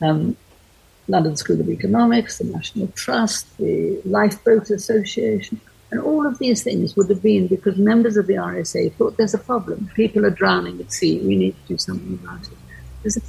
um, 0.00 0.36
London 1.08 1.36
School 1.36 1.60
of 1.60 1.68
Economics, 1.68 2.38
the 2.38 2.44
National 2.44 2.88
Trust, 2.88 3.56
the 3.58 4.00
Lifeboat 4.04 4.70
Association, 4.70 5.60
and 5.90 6.00
all 6.00 6.26
of 6.26 6.38
these 6.38 6.62
things 6.62 6.96
would 6.96 7.08
have 7.10 7.22
been 7.22 7.46
because 7.46 7.76
members 7.76 8.16
of 8.16 8.26
the 8.26 8.34
RSA 8.34 8.92
thought 8.94 9.16
there's 9.16 9.34
a 9.34 9.38
problem. 9.38 9.90
People 9.94 10.24
are 10.26 10.30
drowning 10.30 10.80
at 10.80 10.92
sea. 10.92 11.20
We 11.20 11.36
need 11.36 11.54
to 11.54 11.68
do 11.68 11.78
something 11.78 12.18
about 12.22 12.42
it. 12.42 12.58
There's 13.02 13.16
a, 13.16 13.20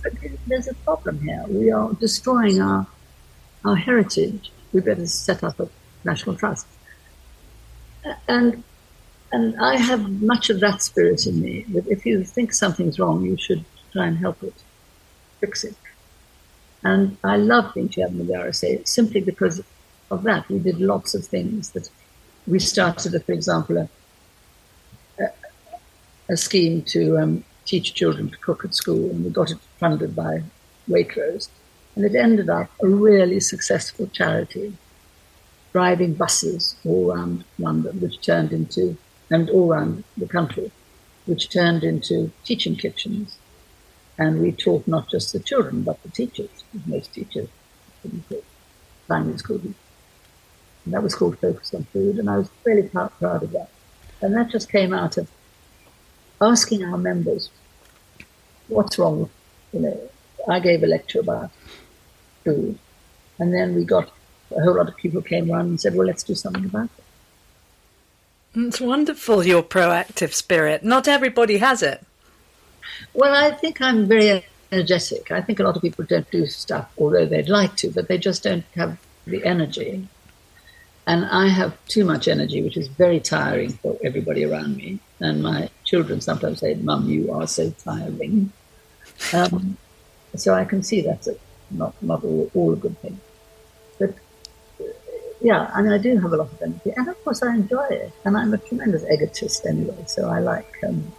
there's 0.47 0.67
a 0.67 0.73
problem 0.73 1.21
here. 1.21 1.43
We 1.47 1.69
are 1.71 1.93
destroying 1.93 2.61
our, 2.61 2.87
our 3.65 3.75
heritage. 3.75 4.51
We 4.71 4.81
better 4.81 5.05
set 5.05 5.43
up 5.43 5.59
a 5.59 5.69
national 6.05 6.37
trust. 6.37 6.65
And, 8.27 8.63
and 9.31 9.61
I 9.61 9.77
have 9.77 10.21
much 10.21 10.49
of 10.49 10.59
that 10.61 10.81
spirit 10.81 11.27
in 11.27 11.41
me 11.41 11.65
that 11.69 11.85
if 11.87 12.05
you 12.05 12.23
think 12.23 12.53
something's 12.53 12.99
wrong, 12.99 13.25
you 13.25 13.37
should 13.37 13.65
try 13.95 14.07
and 14.07 14.17
help 14.17 14.43
it, 14.43 14.53
fix 15.39 15.63
it. 15.63 15.75
And 16.83 17.17
I 17.23 17.37
love 17.37 17.73
being 17.73 17.89
chairman 17.89 18.21
of 18.21 18.27
the 18.27 18.33
RSA 18.33 18.87
simply 18.87 19.21
because 19.21 19.63
of 20.11 20.23
that. 20.23 20.47
We 20.49 20.59
did 20.59 20.79
lots 20.79 21.15
of 21.15 21.25
things 21.25 21.71
that 21.71 21.89
we 22.45 22.59
started, 22.59 23.11
for 23.25 23.31
example, 23.31 23.77
a, 23.77 25.27
a, 26.29 26.37
scheme 26.37 26.81
to 26.93 27.17
um, 27.17 27.43
teach 27.65 27.93
children 27.93 28.29
to 28.29 28.37
cook 28.37 28.65
at 28.65 28.75
school, 28.75 29.09
and 29.09 29.23
we 29.23 29.31
got 29.31 29.49
it 29.49 29.57
funded 29.79 30.15
by 30.15 30.43
Waitrose. 30.89 31.47
And 31.95 32.03
it 32.03 32.15
ended 32.15 32.49
up 32.49 32.69
a 32.83 32.87
really 32.87 33.39
successful 33.39 34.07
charity, 34.07 34.77
driving 35.71 36.13
buses 36.13 36.75
all 36.85 37.11
around 37.11 37.45
London, 37.57 38.01
which 38.01 38.21
turned 38.21 38.51
into, 38.51 38.97
and 39.31 39.49
all 39.49 39.71
around 39.71 40.03
the 40.17 40.27
country, 40.27 40.69
which 41.25 41.49
turned 41.49 41.83
into 41.83 42.31
teaching 42.43 42.75
kitchens. 42.75 43.37
And 44.17 44.41
we 44.41 44.51
taught 44.51 44.87
not 44.87 45.09
just 45.09 45.33
the 45.33 45.39
children, 45.39 45.83
but 45.83 46.01
the 46.03 46.09
teachers, 46.09 46.63
most 46.85 47.13
teachers 47.13 47.49
primary 49.07 49.37
school 49.37 49.59
and 50.85 50.93
that 50.93 51.01
was 51.01 51.15
called 51.15 51.39
Focus 51.39 51.73
on 51.73 51.83
Food, 51.85 52.19
and 52.19 52.29
I 52.29 52.37
was 52.37 52.49
really 52.63 52.87
proud, 52.87 53.11
proud 53.17 53.41
of 53.41 53.51
that. 53.51 53.69
And 54.21 54.35
that 54.35 54.51
just 54.51 54.71
came 54.71 54.93
out 54.93 55.17
of 55.17 55.27
asking 56.39 56.83
our 56.85 56.97
members, 56.97 57.49
what's 58.67 58.99
wrong? 58.99 59.29
You 59.73 59.79
know, 59.79 60.09
I 60.47 60.59
gave 60.59 60.83
a 60.83 60.87
lecture 60.87 61.21
about 61.21 61.49
food, 62.43 62.77
And 63.39 63.51
then 63.51 63.73
we 63.73 63.83
got 63.83 64.11
a 64.55 64.61
whole 64.61 64.75
lot 64.75 64.87
of 64.87 64.95
people 64.95 65.23
came 65.23 65.51
around 65.51 65.65
and 65.65 65.81
said, 65.81 65.95
well, 65.95 66.05
let's 66.05 66.23
do 66.23 66.35
something 66.35 66.65
about 66.65 66.89
it. 66.97 67.03
It's 68.53 68.79
wonderful, 68.79 69.45
your 69.45 69.63
proactive 69.63 70.33
spirit. 70.33 70.83
Not 70.83 71.07
everybody 71.07 71.57
has 71.57 71.81
it. 71.81 72.05
Well, 73.13 73.33
I 73.33 73.51
think 73.51 73.81
I'm 73.81 74.07
very 74.07 74.45
energetic. 74.71 75.31
I 75.31 75.41
think 75.41 75.59
a 75.59 75.63
lot 75.63 75.75
of 75.75 75.81
people 75.81 76.05
don't 76.05 76.29
do 76.31 76.45
stuff, 76.45 76.91
although 76.97 77.25
they'd 77.25 77.49
like 77.49 77.75
to, 77.77 77.91
but 77.91 78.07
they 78.07 78.17
just 78.17 78.43
don't 78.43 78.65
have 78.75 78.97
the 79.25 79.43
energy. 79.45 80.07
And 81.07 81.25
I 81.25 81.49
have 81.49 81.77
too 81.87 82.03
much 82.03 82.27
energy, 82.27 82.63
which 82.63 82.77
is 82.77 82.87
very 82.87 83.19
tiring 83.19 83.73
for 83.73 83.97
everybody 84.03 84.43
around 84.43 84.75
me. 84.75 84.99
And 85.19 85.43
my 85.43 85.69
children 85.83 86.19
sometimes 86.19 86.59
say, 86.59 86.73
Mum, 86.75 87.07
you 87.09 87.31
are 87.31 87.47
so 87.47 87.69
tiring. 87.71 88.51
Um, 89.33 89.77
so 90.35 90.53
I 90.53 90.65
can 90.65 90.81
see 90.81 91.01
that's 91.01 91.27
a, 91.27 91.35
not, 91.69 91.93
not 92.01 92.23
all, 92.23 92.49
all 92.55 92.73
a 92.73 92.75
good 92.75 92.99
thing. 93.01 93.19
But 93.99 94.15
yeah, 95.41 95.69
I 95.73 95.81
mean, 95.81 95.91
I 95.91 95.99
do 95.99 96.17
have 96.17 96.33
a 96.33 96.37
lot 96.37 96.51
of 96.51 96.61
energy, 96.61 96.91
and 96.95 97.07
of 97.07 97.23
course, 97.23 97.43
I 97.43 97.53
enjoy 97.53 97.85
it. 97.85 98.11
And 98.23 98.35
I'm 98.35 98.53
a 98.53 98.57
tremendous 98.57 99.03
egotist 99.03 99.65
anyway, 99.65 100.03
so 100.07 100.27
I 100.27 100.39
like 100.39 100.73
um, 100.87 101.13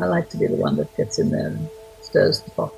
I 0.00 0.06
like 0.06 0.28
to 0.30 0.36
be 0.36 0.46
the 0.46 0.56
one 0.56 0.76
that 0.76 0.96
gets 0.96 1.18
in 1.18 1.30
there 1.30 1.48
and 1.48 1.68
stirs 2.00 2.40
the 2.40 2.50
pot. 2.50 2.72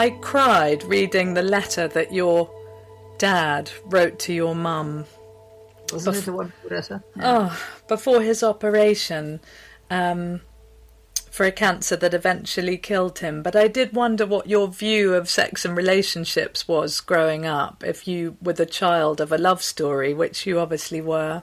I 0.00 0.10
cried 0.22 0.82
reading 0.84 1.34
the 1.34 1.42
letter 1.42 1.86
that 1.88 2.10
your 2.10 2.48
dad 3.20 3.70
wrote 3.84 4.18
to 4.18 4.32
your 4.32 4.54
mum. 4.54 5.04
Wasn't 5.92 6.16
Bef- 6.16 6.28
it 6.28 6.30
wonderful 6.30 6.70
letter? 6.70 7.04
Yeah. 7.16 7.50
Oh, 7.50 7.62
before 7.86 8.22
his 8.22 8.42
operation 8.42 9.40
um, 9.90 10.40
for 11.30 11.44
a 11.44 11.52
cancer 11.52 11.96
that 11.96 12.14
eventually 12.14 12.78
killed 12.78 13.18
him. 13.18 13.42
But 13.42 13.54
I 13.54 13.68
did 13.68 13.92
wonder 13.92 14.24
what 14.24 14.48
your 14.48 14.68
view 14.68 15.14
of 15.14 15.28
sex 15.28 15.66
and 15.66 15.76
relationships 15.76 16.66
was 16.66 17.00
growing 17.02 17.44
up. 17.44 17.84
If 17.84 18.08
you 18.08 18.38
were 18.40 18.54
the 18.54 18.66
child 18.66 19.20
of 19.20 19.32
a 19.32 19.38
love 19.38 19.62
story, 19.62 20.14
which 20.14 20.46
you 20.46 20.58
obviously 20.58 21.02
were. 21.02 21.42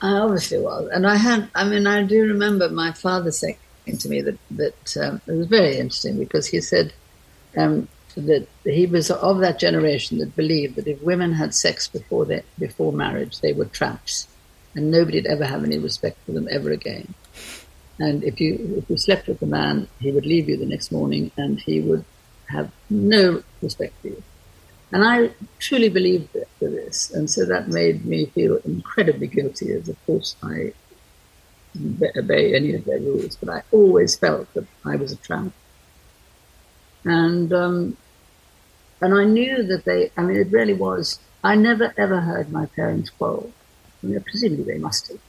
I 0.00 0.12
obviously 0.12 0.60
was, 0.60 0.88
and 0.92 1.06
I 1.06 1.16
had. 1.16 1.50
I 1.54 1.64
mean, 1.64 1.86
I 1.86 2.02
do 2.04 2.22
remember 2.22 2.68
my 2.68 2.92
father 2.92 3.32
saying 3.32 3.56
to 3.98 4.08
me 4.08 4.20
that 4.20 4.38
that 4.52 4.96
um, 4.98 5.20
it 5.26 5.32
was 5.32 5.46
very 5.46 5.78
interesting 5.78 6.18
because 6.18 6.46
he 6.46 6.60
said 6.60 6.92
um, 7.56 7.88
that 8.16 8.48
he 8.64 8.86
was 8.86 9.10
of 9.10 9.38
that 9.40 9.58
generation 9.58 10.18
that 10.18 10.34
believed 10.34 10.76
that 10.76 10.86
if 10.86 11.00
women 11.02 11.32
had 11.32 11.54
sex 11.54 11.86
before 11.86 12.24
they, 12.24 12.42
before 12.58 12.92
marriage, 12.92 13.40
they 13.40 13.52
were 13.52 13.66
tramps, 13.66 14.26
and 14.74 14.90
nobody'd 14.90 15.26
ever 15.26 15.44
have 15.44 15.64
any 15.64 15.78
respect 15.78 16.18
for 16.24 16.32
them 16.32 16.48
ever 16.50 16.70
again. 16.70 17.14
And 17.98 18.24
if 18.24 18.40
you 18.40 18.74
if 18.78 18.88
you 18.90 18.96
slept 18.96 19.28
with 19.28 19.40
a 19.42 19.46
man, 19.46 19.88
he 20.00 20.10
would 20.12 20.26
leave 20.26 20.48
you 20.48 20.56
the 20.56 20.66
next 20.66 20.90
morning, 20.90 21.30
and 21.36 21.60
he 21.60 21.80
would 21.80 22.04
have 22.48 22.70
no 22.88 23.42
respect 23.60 23.94
for 24.00 24.08
you. 24.08 24.22
And 24.92 25.04
I 25.04 25.30
truly 25.58 25.88
believed 25.88 26.36
this, 26.60 27.10
and 27.10 27.30
so 27.30 27.44
that 27.44 27.68
made 27.68 28.06
me 28.06 28.26
feel 28.26 28.56
incredibly 28.64 29.26
guilty. 29.26 29.72
As 29.72 29.88
of 29.88 30.06
course 30.06 30.36
I 30.42 30.72
didn't 31.74 32.16
obey 32.16 32.54
any 32.54 32.74
of 32.74 32.84
their 32.86 33.00
rules, 33.00 33.36
but 33.36 33.50
I 33.50 33.62
always 33.72 34.16
felt 34.16 34.52
that 34.54 34.66
I 34.86 34.96
was 34.96 35.12
a 35.12 35.16
tramp 35.16 35.52
and 37.06 37.52
um, 37.52 37.96
and 39.00 39.14
I 39.14 39.24
knew 39.24 39.62
that 39.64 39.84
they. 39.84 40.10
I 40.16 40.22
mean, 40.22 40.38
it 40.38 40.50
really 40.50 40.74
was. 40.74 41.18
I 41.44 41.54
never 41.54 41.92
ever 41.96 42.20
heard 42.20 42.50
my 42.50 42.66
parents 42.66 43.10
quarrel. 43.10 43.52
I 44.02 44.06
mean, 44.06 44.20
presumably 44.20 44.64
they 44.64 44.78
must 44.78 45.08
have, 45.08 45.20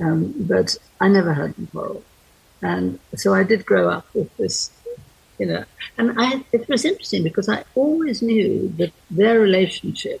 um, 0.00 0.34
but 0.38 0.76
I 1.00 1.08
never 1.08 1.34
heard 1.34 1.54
them 1.56 1.68
quarrel, 1.68 2.02
and 2.62 2.98
so 3.14 3.34
I 3.34 3.42
did 3.42 3.66
grow 3.66 3.88
up 3.88 4.06
with 4.14 4.34
this. 4.36 4.70
You 5.38 5.46
know, 5.46 5.64
and 5.96 6.14
I, 6.18 6.44
it 6.50 6.68
was 6.68 6.84
interesting 6.84 7.22
because 7.22 7.48
I 7.48 7.64
always 7.76 8.22
knew 8.22 8.72
that 8.78 8.92
their 9.08 9.38
relationship 9.38 10.20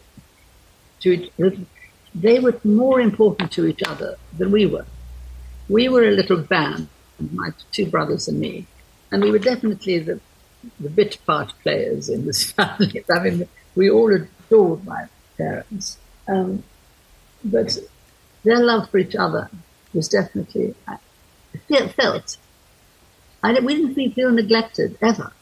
to 1.00 1.10
each, 1.10 1.32
that 1.38 1.58
they 2.14 2.38
were 2.38 2.58
more 2.64 3.00
important 3.00 3.52
to 3.52 3.66
each 3.66 3.82
other 3.82 4.16
than 4.36 4.50
we 4.50 4.66
were. 4.66 4.86
We 5.68 5.88
were 5.88 6.04
a 6.04 6.12
little 6.12 6.40
band, 6.40 6.88
my 7.32 7.50
two 7.72 7.86
brothers 7.86 8.28
and 8.28 8.38
me, 8.38 8.66
and 9.10 9.22
we 9.22 9.30
were 9.30 9.38
definitely 9.38 9.98
the, 9.98 10.20
the 10.80 10.90
bit 10.90 11.18
part 11.26 11.52
players 11.62 12.08
in 12.08 12.26
this 12.26 12.52
family. 12.52 13.04
I 13.10 13.18
mean, 13.20 13.48
we 13.74 13.90
all 13.90 14.12
adored 14.12 14.84
my 14.84 15.06
parents, 15.36 15.98
um, 16.26 16.62
but 17.44 17.76
their 18.44 18.60
love 18.60 18.90
for 18.90 18.98
each 18.98 19.14
other 19.14 19.50
was 19.94 20.08
definitely 20.08 20.74
felt. 21.96 22.36
I 23.42 23.58
we 23.60 23.76
didn't 23.76 24.14
feel 24.14 24.32
neglected 24.32 24.98
ever. 25.00 25.32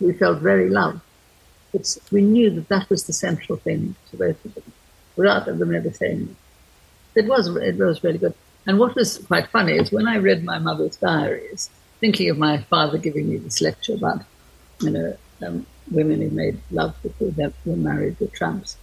We 0.00 0.12
felt 0.12 0.40
very 0.40 0.68
loved. 0.68 1.00
It's, 1.72 1.98
we 2.10 2.22
knew 2.22 2.50
that 2.50 2.68
that 2.68 2.88
was 2.90 3.04
the 3.04 3.12
central 3.12 3.58
thing 3.58 3.94
to 4.10 4.16
both 4.16 4.44
of 4.44 4.54
them, 4.54 4.72
without 5.16 5.46
them 5.46 5.74
ever 5.74 5.90
saying 5.90 6.36
it. 7.14 7.20
It 7.24 7.28
was 7.28 7.48
it 7.56 7.76
was 7.76 8.04
really 8.04 8.18
good. 8.18 8.34
And 8.66 8.78
what 8.78 8.94
was 8.94 9.18
quite 9.18 9.48
funny 9.48 9.72
is 9.72 9.92
when 9.92 10.08
I 10.08 10.16
read 10.16 10.44
my 10.44 10.58
mother's 10.58 10.96
diaries, 10.96 11.70
thinking 12.00 12.28
of 12.30 12.38
my 12.38 12.58
father 12.62 12.98
giving 12.98 13.28
me 13.30 13.36
this 13.36 13.60
lecture 13.60 13.94
about, 13.94 14.22
you 14.80 14.90
know, 14.90 15.16
um, 15.42 15.66
women 15.90 16.20
who 16.20 16.30
made 16.30 16.60
love 16.70 16.94
before 17.02 17.30
they 17.30 17.52
were 17.64 17.76
married 17.76 18.18
were 18.20 18.26
tramps. 18.28 18.76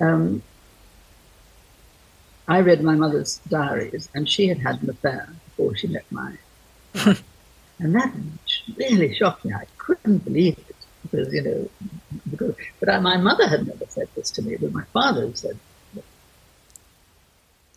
Um, 0.00 0.42
I 2.46 2.60
read 2.60 2.82
my 2.82 2.94
mother's 2.94 3.38
diaries, 3.48 4.08
and 4.14 4.28
she 4.28 4.48
had 4.48 4.58
had 4.58 4.82
an 4.82 4.90
affair 4.90 5.28
before 5.44 5.76
she 5.76 5.88
met 5.88 6.04
mine. 6.10 6.38
and 6.94 7.94
that 7.94 8.12
really 8.76 9.14
shocked 9.14 9.44
me. 9.44 9.52
I 9.52 9.66
couldn't 9.76 10.24
believe 10.24 10.58
it 10.58 10.76
because, 11.02 11.32
you 11.32 11.42
know, 11.42 11.70
because, 12.30 12.54
but 12.80 12.88
I, 12.88 13.00
my 13.00 13.16
mother 13.16 13.46
had 13.46 13.66
never 13.66 13.84
said 13.88 14.08
this 14.14 14.30
to 14.32 14.42
me, 14.42 14.56
but 14.56 14.72
my 14.72 14.84
father 14.92 15.30
said 15.34 15.58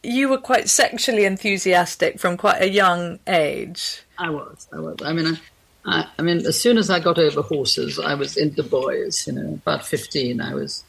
you 0.03 0.29
were 0.29 0.37
quite 0.37 0.69
sexually 0.69 1.25
enthusiastic 1.25 2.19
from 2.19 2.37
quite 2.37 2.61
a 2.61 2.69
young 2.69 3.19
age. 3.27 4.03
I 4.17 4.29
was. 4.29 4.67
I 4.73 4.79
was. 4.79 4.97
I 5.03 5.13
mean, 5.13 5.27
I, 5.27 5.39
I, 5.85 6.07
I, 6.17 6.21
mean, 6.21 6.45
as 6.45 6.59
soon 6.59 6.77
as 6.77 6.89
I 6.89 6.99
got 6.99 7.17
over 7.17 7.41
horses, 7.41 7.99
I 7.99 8.13
was 8.13 8.37
into 8.37 8.63
boys. 8.63 9.25
You 9.27 9.33
know, 9.33 9.53
about 9.53 9.85
fifteen, 9.85 10.39
I 10.41 10.53
was. 10.53 10.83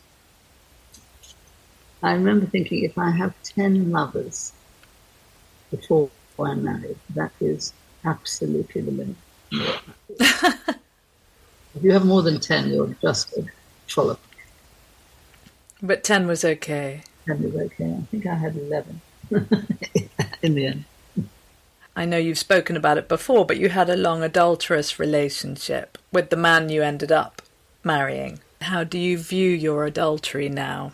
I 2.02 2.12
remember 2.12 2.46
thinking, 2.46 2.84
if 2.84 2.98
I 2.98 3.10
have 3.10 3.34
ten 3.42 3.90
lovers 3.90 4.52
before 5.70 6.10
I'm 6.38 6.64
married, 6.64 6.98
that 7.14 7.32
is 7.40 7.72
absolutely 8.04 8.82
the 8.82 8.90
limit. 8.90 9.16
if 10.20 11.82
you 11.82 11.92
have 11.92 12.04
more 12.04 12.22
than 12.22 12.40
ten, 12.40 12.68
you're 12.68 12.94
just 13.00 13.32
a 13.38 13.46
trollop. 13.86 14.20
But 15.80 16.04
ten 16.04 16.26
was 16.26 16.44
okay. 16.44 17.02
Ten 17.26 17.42
was 17.42 17.54
okay. 17.54 17.96
I 17.98 18.02
think 18.10 18.26
I 18.26 18.34
had 18.34 18.56
eleven 18.56 19.00
in 20.42 20.54
the 20.54 20.66
end. 20.66 20.84
I 21.94 22.06
know 22.06 22.16
you've 22.16 22.38
spoken 22.38 22.76
about 22.76 22.98
it 22.98 23.08
before, 23.08 23.44
but 23.44 23.58
you 23.58 23.68
had 23.68 23.90
a 23.90 23.96
long 23.96 24.22
adulterous 24.22 24.98
relationship 24.98 25.98
with 26.10 26.30
the 26.30 26.36
man 26.36 26.70
you 26.70 26.82
ended 26.82 27.12
up 27.12 27.42
marrying. 27.84 28.40
How 28.62 28.84
do 28.84 28.98
you 28.98 29.18
view 29.18 29.50
your 29.50 29.84
adultery 29.84 30.48
now? 30.48 30.92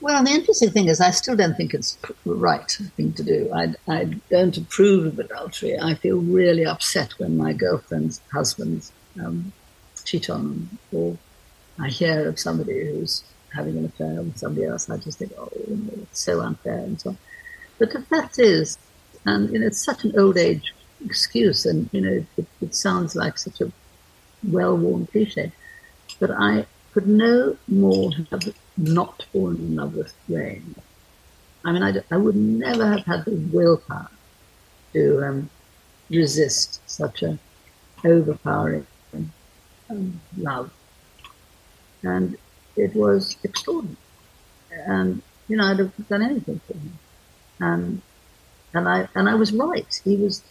Well, 0.00 0.24
the 0.24 0.30
interesting 0.30 0.70
thing 0.70 0.88
is, 0.88 1.00
I 1.00 1.10
still 1.10 1.36
don't 1.36 1.56
think 1.56 1.74
it's 1.74 1.98
the 2.24 2.34
right 2.34 2.70
thing 2.96 3.12
to 3.14 3.22
do. 3.22 3.50
I, 3.52 3.74
I 3.86 4.04
don't 4.30 4.56
approve 4.56 5.06
of 5.06 5.18
adultery. 5.18 5.78
I 5.78 5.94
feel 5.94 6.18
really 6.18 6.64
upset 6.64 7.18
when 7.18 7.36
my 7.36 7.52
girlfriend's 7.52 8.20
husbands 8.32 8.92
um, 9.22 9.52
cheat 10.04 10.30
on 10.30 10.42
them, 10.42 10.78
or 10.92 11.18
I 11.78 11.88
hear 11.88 12.28
of 12.28 12.38
somebody 12.38 12.86
who's 12.86 13.24
having 13.52 13.76
an 13.76 13.86
affair 13.86 14.22
with 14.22 14.38
somebody 14.38 14.66
else. 14.66 14.88
I 14.88 14.96
just 14.96 15.18
think, 15.18 15.32
oh, 15.36 15.50
it's 15.52 16.20
so 16.20 16.40
unfair 16.40 16.78
and 16.78 16.98
so 16.98 17.10
on. 17.10 17.18
But 17.78 17.92
the 17.92 18.00
fact 18.02 18.38
is, 18.38 18.78
and 19.24 19.50
you 19.52 19.58
know, 19.58 19.66
it's 19.66 19.84
such 19.84 20.04
an 20.04 20.18
old 20.18 20.36
age 20.36 20.74
excuse, 21.04 21.66
and 21.66 21.88
you 21.92 22.00
know, 22.00 22.24
it, 22.36 22.46
it 22.60 22.74
sounds 22.74 23.14
like 23.16 23.38
such 23.38 23.60
a 23.60 23.72
well-worn 24.48 25.06
cliche. 25.06 25.52
But 26.18 26.30
I 26.30 26.66
could 26.92 27.06
no 27.06 27.56
more 27.68 28.10
have 28.30 28.54
not 28.76 29.24
fallen 29.32 29.56
in 29.56 29.76
love 29.76 29.94
with 29.94 30.12
Rayne. 30.28 30.74
I 31.64 31.72
mean, 31.72 31.82
I, 31.82 31.92
I 32.10 32.16
would 32.16 32.36
never 32.36 32.86
have 32.86 33.04
had 33.04 33.24
the 33.24 33.36
willpower 33.52 34.10
to 34.92 35.24
um, 35.24 35.50
resist 36.08 36.80
such 36.90 37.22
a 37.22 37.38
overpowering 38.04 38.86
um, 39.90 40.20
love. 40.36 40.70
And 42.02 42.36
it 42.76 42.94
was 42.94 43.36
extraordinary. 43.44 43.96
And, 44.70 45.22
you 45.48 45.56
know, 45.56 45.64
I'd 45.64 45.78
have 45.78 46.08
done 46.08 46.22
anything 46.22 46.60
for 46.66 46.74
him. 46.74 46.98
And 47.60 48.02
and 48.74 48.88
I 48.88 49.08
and 49.14 49.28
I 49.28 49.34
was 49.34 49.52
right. 49.52 50.00
He 50.04 50.16
was, 50.16 50.42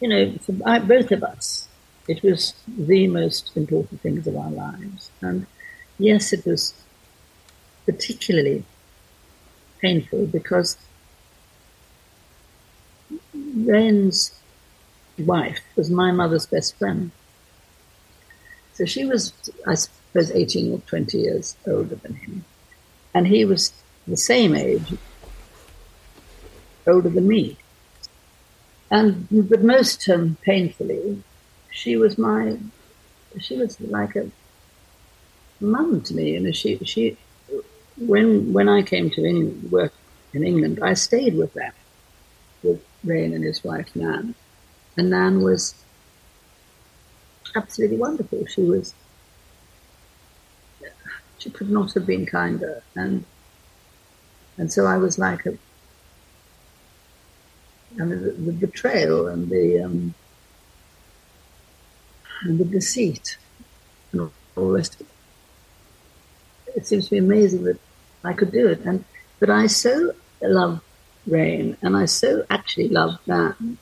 you 0.00 0.08
know, 0.08 0.32
for 0.38 0.54
I, 0.64 0.78
both 0.78 1.10
of 1.12 1.22
us, 1.22 1.68
it 2.06 2.22
was 2.22 2.54
the 2.66 3.06
most 3.06 3.56
important 3.56 4.00
things 4.00 4.26
of 4.26 4.36
our 4.36 4.50
lives. 4.50 5.10
And 5.20 5.46
yes, 5.98 6.32
it 6.32 6.46
was 6.46 6.74
particularly 7.84 8.64
painful 9.80 10.26
because 10.26 10.76
Rayne's 13.34 14.32
wife 15.18 15.60
was 15.76 15.90
my 15.90 16.10
mother's 16.12 16.46
best 16.46 16.76
friend. 16.76 17.10
So 18.74 18.84
she 18.84 19.04
was, 19.04 19.32
I 19.66 19.74
suppose, 19.74 20.30
18 20.30 20.72
or 20.72 20.78
20 20.78 21.18
years 21.18 21.56
older 21.66 21.96
than 21.96 22.14
him. 22.14 22.44
And 23.14 23.26
he 23.26 23.44
was 23.44 23.72
the 24.06 24.16
same 24.16 24.54
age, 24.54 24.94
older 26.88 27.08
than 27.08 27.28
me. 27.28 27.56
And, 28.90 29.28
but 29.30 29.62
most 29.62 30.08
um, 30.08 30.36
painfully, 30.42 31.22
she 31.70 31.96
was 31.96 32.16
my, 32.16 32.56
she 33.38 33.56
was 33.56 33.80
like 33.80 34.16
a 34.16 34.30
mum 35.60 36.00
to 36.02 36.14
me. 36.14 36.32
You 36.32 36.40
know, 36.40 36.52
she, 36.52 36.78
she, 36.84 37.16
when, 37.98 38.52
when 38.52 38.68
I 38.68 38.82
came 38.82 39.10
to 39.10 39.24
England, 39.24 39.70
work 39.70 39.92
in 40.32 40.44
England, 40.44 40.80
I 40.82 40.94
stayed 40.94 41.36
with 41.36 41.52
them, 41.54 41.72
with 42.62 42.82
Rayne 43.04 43.34
and 43.34 43.44
his 43.44 43.62
wife 43.62 43.94
Nan. 43.94 44.34
And 44.96 45.10
Nan 45.10 45.42
was 45.42 45.74
absolutely 47.54 47.96
wonderful. 47.96 48.46
She 48.46 48.62
was, 48.62 48.94
she 51.38 51.50
could 51.50 51.70
not 51.70 51.92
have 51.94 52.06
been 52.06 52.26
kinder. 52.26 52.82
And, 52.96 53.24
and 54.56 54.72
so 54.72 54.86
I 54.86 54.96
was 54.96 55.18
like 55.18 55.46
a, 55.46 55.56
I 58.00 58.04
mean, 58.04 58.22
the, 58.22 58.30
the 58.30 58.52
betrayal 58.52 59.26
and 59.26 59.50
the, 59.50 59.82
um, 59.82 60.14
and 62.42 62.58
the 62.58 62.64
deceit 62.64 63.36
and 64.12 64.30
all 64.56 64.72
this. 64.72 64.90
it. 66.76 66.86
Seems 66.86 67.06
to 67.06 67.10
be 67.10 67.18
amazing 67.18 67.64
that 67.64 67.78
I 68.24 68.32
could 68.32 68.52
do 68.52 68.68
it. 68.68 68.80
And, 68.84 69.04
but 69.40 69.50
I 69.50 69.66
so 69.66 70.12
love 70.40 70.80
Rayne 71.26 71.76
and 71.82 71.96
I 71.96 72.04
so 72.04 72.46
actually 72.50 72.88
love 72.88 73.18
Nan 73.26 73.78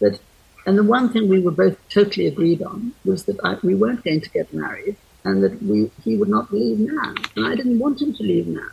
that 0.00 0.20
and 0.66 0.78
the 0.78 0.82
one 0.82 1.12
thing 1.12 1.28
we 1.28 1.40
were 1.40 1.50
both 1.50 1.76
totally 1.88 2.26
agreed 2.26 2.62
on 2.62 2.94
was 3.04 3.24
that 3.24 3.38
I, 3.44 3.58
we 3.62 3.74
weren't 3.74 4.02
going 4.02 4.22
to 4.22 4.30
get 4.30 4.52
married 4.54 4.96
and 5.22 5.42
that 5.42 5.62
we, 5.62 5.90
he 6.02 6.16
would 6.16 6.28
not 6.28 6.52
leave 6.52 6.78
now, 6.78 7.14
And 7.36 7.46
I 7.46 7.54
didn't 7.54 7.78
want 7.78 8.00
him 8.00 8.14
to 8.14 8.22
leave 8.22 8.46
now. 8.46 8.70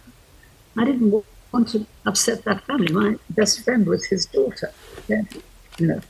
I 0.78 0.86
didn't 0.86 1.12
want 1.52 1.70
to 1.70 1.86
upset 2.06 2.44
that 2.44 2.64
family. 2.66 2.92
My 2.94 3.16
best 3.30 3.64
friend 3.64 3.86
was 3.86 4.06
his 4.06 4.26
daughter. 4.26 4.72
You 5.08 5.88
know, 5.88 6.02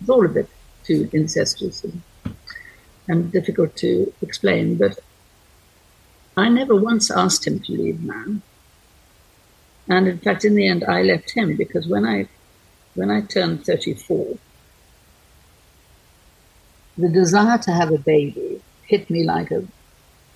it's 0.00 0.10
all 0.10 0.24
a 0.24 0.28
bit 0.28 0.48
too 0.84 1.08
incestuous 1.12 1.84
and, 1.84 2.02
and 3.08 3.32
difficult 3.32 3.76
to 3.76 4.12
explain, 4.20 4.76
but 4.76 4.98
I 6.36 6.48
never 6.48 6.74
once 6.74 7.10
asked 7.10 7.46
him 7.46 7.60
to 7.60 7.72
leave 7.72 8.02
Nan. 8.02 8.42
And 9.88 10.08
in 10.08 10.18
fact, 10.18 10.44
in 10.44 10.54
the 10.54 10.66
end, 10.66 10.84
I 10.84 11.02
left 11.02 11.32
him 11.32 11.56
because 11.56 11.86
when 11.86 12.06
I, 12.06 12.28
when 12.94 13.10
I 13.10 13.20
turned 13.22 13.66
34, 13.66 14.38
the 16.98 17.08
desire 17.08 17.58
to 17.58 17.72
have 17.72 17.90
a 17.90 17.98
baby 17.98 18.62
hit 18.84 19.08
me 19.10 19.24
like 19.24 19.50
a 19.50 19.66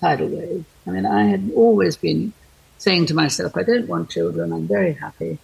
tidal 0.01 0.29
wave. 0.29 0.65
I 0.85 0.91
mean, 0.91 1.05
I 1.05 1.25
had 1.25 1.51
always 1.55 1.95
been 1.97 2.33
saying 2.77 3.07
to 3.07 3.13
myself, 3.13 3.55
I 3.57 3.63
don't 3.63 3.87
want 3.87 4.09
children, 4.09 4.53
I'm 4.53 4.67
very 4.67 4.93
happy, 4.93 5.37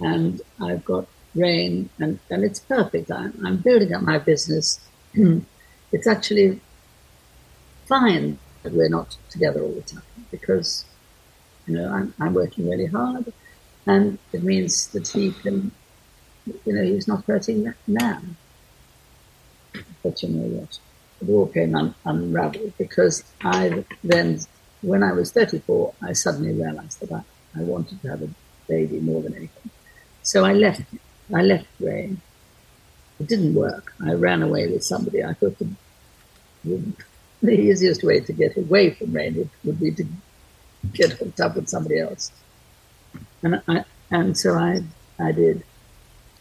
and 0.00 0.40
I've 0.60 0.84
got 0.84 1.06
Rayne, 1.34 1.90
and, 1.98 2.18
and 2.30 2.44
it's 2.44 2.60
perfect. 2.60 3.10
I'm, 3.10 3.38
I'm 3.44 3.56
building 3.58 3.92
up 3.92 4.02
my 4.02 4.18
business. 4.18 4.80
it's 5.92 6.06
actually 6.06 6.60
fine 7.86 8.38
that 8.62 8.72
we're 8.72 8.88
not 8.88 9.16
together 9.30 9.62
all 9.62 9.72
the 9.72 9.82
time 9.82 10.02
because, 10.30 10.84
you 11.66 11.74
know, 11.76 11.90
I'm, 11.92 12.14
I'm 12.18 12.34
working 12.34 12.68
really 12.68 12.86
hard, 12.86 13.32
and 13.86 14.18
it 14.32 14.42
means 14.42 14.88
that 14.88 15.08
he 15.08 15.32
can, 15.32 15.72
you 16.64 16.72
know, 16.72 16.82
he's 16.82 17.08
not 17.08 17.24
hurting 17.24 17.64
that 17.64 17.76
now 17.86 18.20
but 20.02 20.22
you 20.22 20.28
know 20.30 20.60
what? 20.60 20.78
It 21.20 21.30
all 21.30 21.46
came 21.46 21.74
un- 21.74 21.94
unraveled 22.04 22.72
because 22.78 23.24
I 23.42 23.84
then, 24.02 24.40
when 24.82 25.02
I 25.02 25.12
was 25.12 25.32
34, 25.32 25.94
I 26.02 26.12
suddenly 26.12 26.52
realized 26.52 27.00
that 27.00 27.12
I, 27.12 27.22
I 27.58 27.62
wanted 27.62 28.00
to 28.02 28.08
have 28.08 28.22
a 28.22 28.28
baby 28.68 29.00
more 29.00 29.22
than 29.22 29.34
anything. 29.34 29.70
So 30.22 30.44
I 30.44 30.52
left, 30.52 30.82
I 31.34 31.42
left 31.42 31.66
Ray. 31.78 32.16
It 33.18 33.26
didn't 33.26 33.54
work. 33.54 33.92
I 34.04 34.12
ran 34.12 34.42
away 34.42 34.68
with 34.68 34.84
somebody. 34.84 35.22
I 35.22 35.34
thought 35.34 35.58
the, 35.58 35.68
the, 37.42 37.52
easiest 37.52 38.02
way 38.02 38.20
to 38.20 38.32
get 38.32 38.56
away 38.56 38.90
from 38.94 39.12
Rayne 39.12 39.36
would, 39.36 39.50
would 39.64 39.80
be 39.80 39.90
to 39.92 40.04
get 40.94 41.12
hooked 41.12 41.40
up 41.40 41.56
with 41.56 41.68
somebody 41.68 41.98
else. 42.00 42.32
And 43.42 43.62
I, 43.68 43.84
and 44.10 44.36
so 44.36 44.54
I, 44.54 44.82
I 45.18 45.32
did 45.32 45.62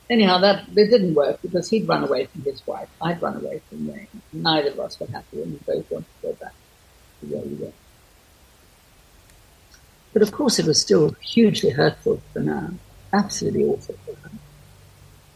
anyhow, 0.10 0.40
that 0.40 0.66
it 0.76 0.90
didn't 0.90 1.14
work 1.14 1.42
because 1.42 1.70
he'd 1.70 1.88
run 1.88 2.04
away 2.04 2.26
from 2.26 2.42
his 2.42 2.66
wife. 2.66 2.90
I'd 3.02 3.22
run 3.22 3.38
away 3.38 3.62
from 3.70 3.88
me. 3.88 4.08
Neither 4.34 4.70
of 4.70 4.80
us 4.80 5.00
were 5.00 5.08
happy, 5.08 5.42
and 5.42 5.54
we 5.54 5.60
both 5.66 5.90
wanted 5.92 6.08
to 6.22 6.28
go 6.28 6.34
back 6.34 6.54
to 7.22 7.28
where 7.28 7.42
we 7.42 7.56
were. 7.56 7.74
But 10.14 10.22
of 10.22 10.32
course, 10.32 10.60
it 10.60 10.66
was 10.66 10.82
still 10.82 11.16
hugely 11.22 11.70
hurtful 11.70 12.22
for 12.34 12.40
Nan, 12.40 12.80
absolutely 13.14 13.66
awful 13.66 13.96
for 14.06 14.16
her. 14.16 14.32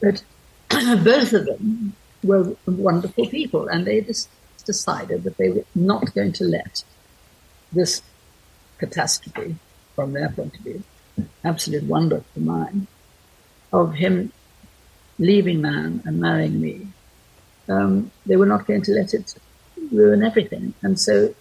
But 0.01 0.23
both 1.03 1.33
of 1.33 1.45
them 1.45 1.95
were 2.23 2.55
wonderful 2.65 3.27
people, 3.27 3.67
and 3.67 3.85
they 3.85 4.01
just 4.01 4.29
decided 4.65 5.23
that 5.23 5.37
they 5.37 5.49
were 5.49 5.65
not 5.75 6.13
going 6.13 6.31
to 6.33 6.45
let 6.45 6.83
this 7.71 8.01
catastrophe, 8.77 9.55
from 9.95 10.13
their 10.13 10.29
point 10.29 10.55
of 10.55 10.61
view, 10.61 10.83
absolute 11.43 11.83
wonder 11.83 12.23
for 12.33 12.39
mine, 12.39 12.87
of 13.71 13.93
him 13.93 14.31
leaving 15.19 15.61
Nan 15.61 16.01
and 16.05 16.19
marrying 16.19 16.59
me, 16.59 16.87
um, 17.69 18.11
they 18.25 18.35
were 18.35 18.45
not 18.45 18.65
going 18.65 18.81
to 18.83 18.91
let 18.91 19.13
it 19.13 19.35
ruin 19.91 20.23
everything. 20.23 20.73
And 20.81 20.99
so 20.99 21.33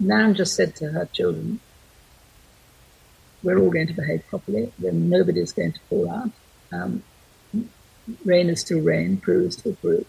Nan 0.00 0.34
just 0.34 0.54
said 0.54 0.76
to 0.76 0.90
her 0.90 1.06
children, 1.06 1.60
we're 3.42 3.58
all 3.58 3.70
going 3.70 3.86
to 3.86 3.92
behave 3.92 4.26
properly, 4.28 4.72
then 4.78 5.08
nobody's 5.08 5.52
going 5.52 5.72
to 5.72 5.80
fall 5.88 6.10
out. 6.10 6.30
Um, 6.72 7.02
Rayne 8.24 8.50
is 8.50 8.60
still 8.60 8.80
Rayne, 8.80 9.18
Prue 9.18 9.46
is 9.46 9.54
still 9.54 9.74
Prue. 9.74 10.04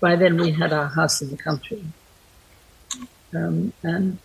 By 0.00 0.16
then 0.16 0.36
we 0.36 0.52
had 0.52 0.72
our 0.72 0.86
house 0.86 1.20
in 1.20 1.30
the 1.30 1.36
country. 1.36 1.82
Um, 3.34 3.72
and 3.82 4.18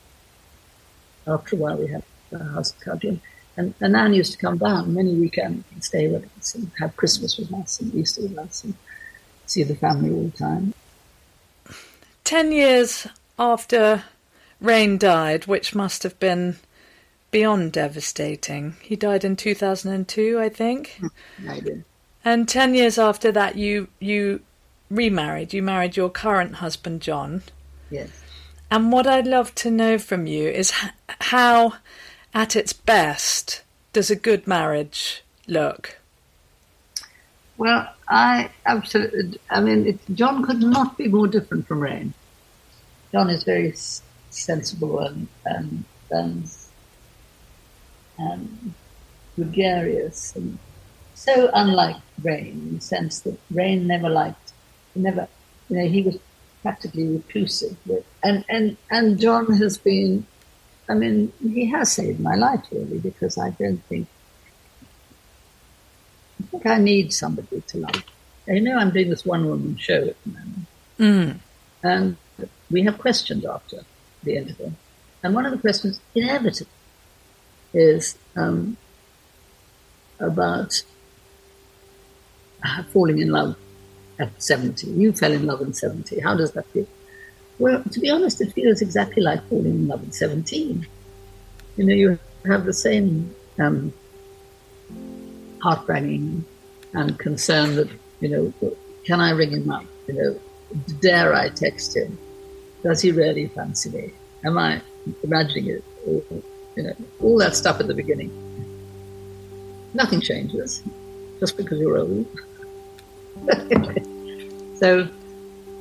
after 1.25 1.55
a 1.55 1.59
while 1.59 1.77
we 1.77 1.87
had 1.87 2.03
our 2.31 2.39
house 2.39 2.71
in 2.71 2.79
the 2.79 2.85
country. 2.85 3.21
And, 3.55 3.73
and 3.79 3.93
Nan 3.93 4.13
used 4.13 4.33
to 4.33 4.37
come 4.37 4.57
down 4.57 4.93
many 4.93 5.13
weekends 5.13 5.65
and 5.71 5.83
stay 5.83 6.07
with 6.07 6.29
us 6.37 6.55
and 6.55 6.71
have 6.79 6.95
Christmas 6.95 7.37
with 7.37 7.53
us 7.53 7.79
and 7.79 7.93
Easter 7.93 8.23
with 8.23 8.37
us 8.37 8.63
and 8.63 8.73
see 9.45 9.63
the 9.63 9.75
family 9.75 10.11
all 10.11 10.23
the 10.23 10.37
time. 10.37 10.73
Ten 12.23 12.51
years 12.51 13.07
after 13.37 14.03
Rayne 14.59 14.97
died, 14.97 15.45
which 15.45 15.75
must 15.75 16.03
have 16.03 16.19
been 16.19 16.57
beyond 17.33 17.73
devastating. 17.73 18.77
He 18.81 18.95
died 18.95 19.25
in 19.25 19.35
2002, 19.35 20.39
I 20.39 20.47
think. 20.47 20.99
Hmm, 20.99 21.49
I 21.49 21.59
did. 21.59 21.83
And 22.23 22.47
ten 22.47 22.73
years 22.73 22.97
after 22.97 23.33
that, 23.33 23.57
you 23.57 23.89
you 23.99 24.39
remarried. 24.89 25.53
You 25.53 25.61
married 25.61 25.97
your 25.97 26.09
current 26.09 26.55
husband, 26.55 27.01
John. 27.01 27.43
Yes. 27.89 28.23
And 28.71 28.91
what 28.91 29.05
I'd 29.05 29.27
love 29.27 29.53
to 29.55 29.69
know 29.69 29.97
from 29.97 30.25
you 30.25 30.47
is 30.47 30.71
how 31.07 31.73
at 32.33 32.55
its 32.55 32.73
best, 32.73 33.61
does 33.91 34.09
a 34.09 34.15
good 34.15 34.47
marriage 34.47 35.23
look? 35.47 35.99
Well, 37.57 37.93
I 38.07 38.49
absolutely. 38.65 39.39
I 39.49 39.61
mean, 39.61 39.85
it, 39.87 39.99
John 40.15 40.43
could 40.43 40.61
not 40.61 40.97
be 40.97 41.07
more 41.07 41.27
different 41.27 41.67
from 41.67 41.79
Rayne. 41.81 42.13
John 43.11 43.29
is 43.29 43.43
very 43.43 43.73
sensible 44.29 44.99
and 44.99 45.27
and 45.45 45.83
and, 46.09 46.51
and 48.17 48.73
gregarious 49.35 50.35
and 50.35 50.57
so 51.15 51.49
unlike 51.53 51.95
Rayne 52.21 52.47
in 52.47 52.75
the 52.75 52.81
sense 52.81 53.19
that 53.21 53.39
Rayne 53.51 53.87
never 53.87 54.09
liked, 54.09 54.51
never, 54.95 55.27
you 55.69 55.77
know, 55.77 55.87
he 55.87 56.01
was 56.01 56.17
practically 56.61 57.07
reclusive. 57.07 57.77
And 58.23 58.43
and 58.49 58.77
and 58.89 59.19
John 59.19 59.53
has 59.53 59.77
been 59.77 60.25
I 60.89 60.95
mean, 60.95 61.31
he 61.41 61.65
has 61.67 61.93
saved 61.93 62.19
my 62.19 62.35
life 62.35 62.65
really 62.71 62.99
because 62.99 63.37
I 63.37 63.51
don't 63.51 63.83
think 63.85 64.07
I 66.41 66.45
think 66.47 66.65
I 66.65 66.77
need 66.77 67.13
somebody 67.13 67.61
to 67.61 67.77
love. 67.77 68.03
You 68.47 68.59
know, 68.59 68.77
I'm 68.77 68.91
doing 68.91 69.09
this 69.09 69.25
one 69.25 69.47
woman 69.47 69.77
show 69.77 70.01
at 70.09 70.17
the 70.23 70.29
moment, 70.29 70.67
mm. 70.99 71.39
and 71.81 72.17
we 72.69 72.81
have 72.83 72.97
questions 72.97 73.45
after 73.45 73.85
the 74.23 74.35
interview, 74.35 74.71
and 75.23 75.33
one 75.33 75.45
of 75.45 75.53
the 75.53 75.59
questions 75.59 76.01
inevitably 76.13 76.67
is 77.73 78.17
um, 78.35 78.77
about 80.19 80.83
falling 82.91 83.19
in 83.19 83.29
love 83.29 83.55
at 84.19 84.41
70. 84.41 84.87
You 84.87 85.13
fell 85.13 85.31
in 85.31 85.45
love 85.45 85.61
in 85.61 85.73
70. 85.73 86.19
How 86.19 86.35
does 86.35 86.51
that 86.51 86.65
feel? 86.67 86.87
Well, 87.59 87.83
to 87.83 87.99
be 87.99 88.09
honest, 88.09 88.41
it 88.41 88.53
feels 88.53 88.81
exactly 88.81 89.21
like 89.21 89.47
falling 89.49 89.65
in 89.65 89.87
love 89.87 90.03
at 90.07 90.15
17. 90.15 90.87
You 91.77 91.85
know, 91.85 91.93
you 91.93 92.19
have 92.45 92.65
the 92.65 92.73
same 92.73 93.33
um, 93.59 93.93
heartbreaking 95.61 96.45
and 96.93 97.17
concern 97.19 97.75
that, 97.75 97.89
you 98.19 98.29
know, 98.29 98.75
can 99.05 99.19
I 99.19 99.31
ring 99.31 99.51
him 99.51 99.69
up? 99.69 99.85
You 100.07 100.13
know, 100.13 100.39
dare 101.01 101.33
I 101.33 101.49
text 101.49 101.95
him? 101.95 102.17
Does 102.83 103.01
he 103.01 103.11
really 103.11 103.47
fancy 103.47 103.89
me? 103.89 104.13
Am 104.43 104.57
I 104.57 104.81
imagining 105.23 105.67
it? 105.69 105.83
You 106.75 106.83
know, 106.83 106.95
all 107.21 107.37
that 107.39 107.55
stuff 107.55 107.79
at 107.79 107.87
the 107.87 107.93
beginning. 107.93 108.31
Nothing 109.93 110.21
changes 110.21 110.81
just 111.39 111.55
because 111.57 111.79
you're 111.79 111.97
old. 111.97 112.25
so, 114.75 115.07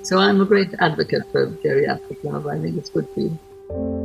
so 0.02 0.18
I'm 0.18 0.40
a 0.40 0.44
great 0.44 0.74
advocate 0.80 1.22
for 1.32 1.46
geriatric 1.64 2.22
love. 2.24 2.46
I 2.46 2.58
think 2.58 2.76
it's 2.76 2.90
good 2.90 3.08
for 3.14 3.20
you. 3.20 4.01